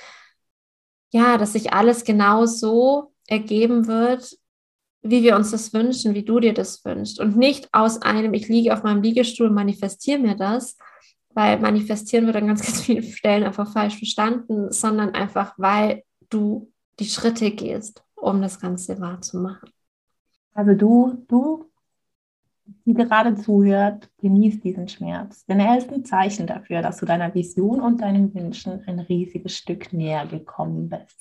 ja, 1.13 1.37
dass 1.37 1.53
sich 1.53 1.73
alles 1.73 2.03
genau 2.05 2.45
so 2.45 3.13
ergeben 3.27 3.87
wird, 3.87 4.37
wie 5.01 5.23
wir 5.23 5.35
uns 5.35 5.51
das 5.51 5.73
wünschen, 5.73 6.13
wie 6.13 6.23
du 6.23 6.39
dir 6.39 6.53
das 6.53 6.85
wünschst 6.85 7.19
und 7.19 7.35
nicht 7.35 7.69
aus 7.73 8.01
einem 8.01 8.33
ich 8.33 8.47
liege 8.47 8.73
auf 8.73 8.83
meinem 8.83 9.01
Liegestuhl 9.01 9.49
manifestiere 9.49 10.19
mir 10.19 10.35
das, 10.35 10.77
weil 11.33 11.59
manifestieren 11.59 12.25
wird 12.25 12.35
an 12.35 12.47
ganz 12.47 12.61
ganz 12.65 12.81
vielen 12.81 13.03
Stellen 13.03 13.43
einfach 13.43 13.71
falsch 13.71 13.97
verstanden, 13.97 14.71
sondern 14.71 15.13
einfach 15.13 15.53
weil 15.57 16.03
du 16.29 16.71
die 16.99 17.05
Schritte 17.05 17.51
gehst, 17.51 18.03
um 18.15 18.41
das 18.41 18.59
Ganze 18.59 18.99
wahrzumachen. 18.99 19.69
Also 20.53 20.73
du, 20.73 21.23
du, 21.27 21.65
die 22.85 22.93
gerade 22.93 23.35
zuhört, 23.35 24.09
genießt 24.19 24.63
diesen 24.63 24.87
Schmerz. 24.87 25.45
Denn 25.45 25.59
er 25.59 25.77
ist 25.77 25.91
ein 25.91 26.05
Zeichen 26.05 26.47
dafür, 26.47 26.81
dass 26.81 26.97
du 26.97 27.05
deiner 27.05 27.33
Vision 27.33 27.81
und 27.81 28.01
deinen 28.01 28.33
Wünschen 28.33 28.83
ein 28.85 28.99
riesiges 28.99 29.57
Stück 29.57 29.93
näher 29.93 30.25
gekommen 30.27 30.89
bist. 30.89 31.17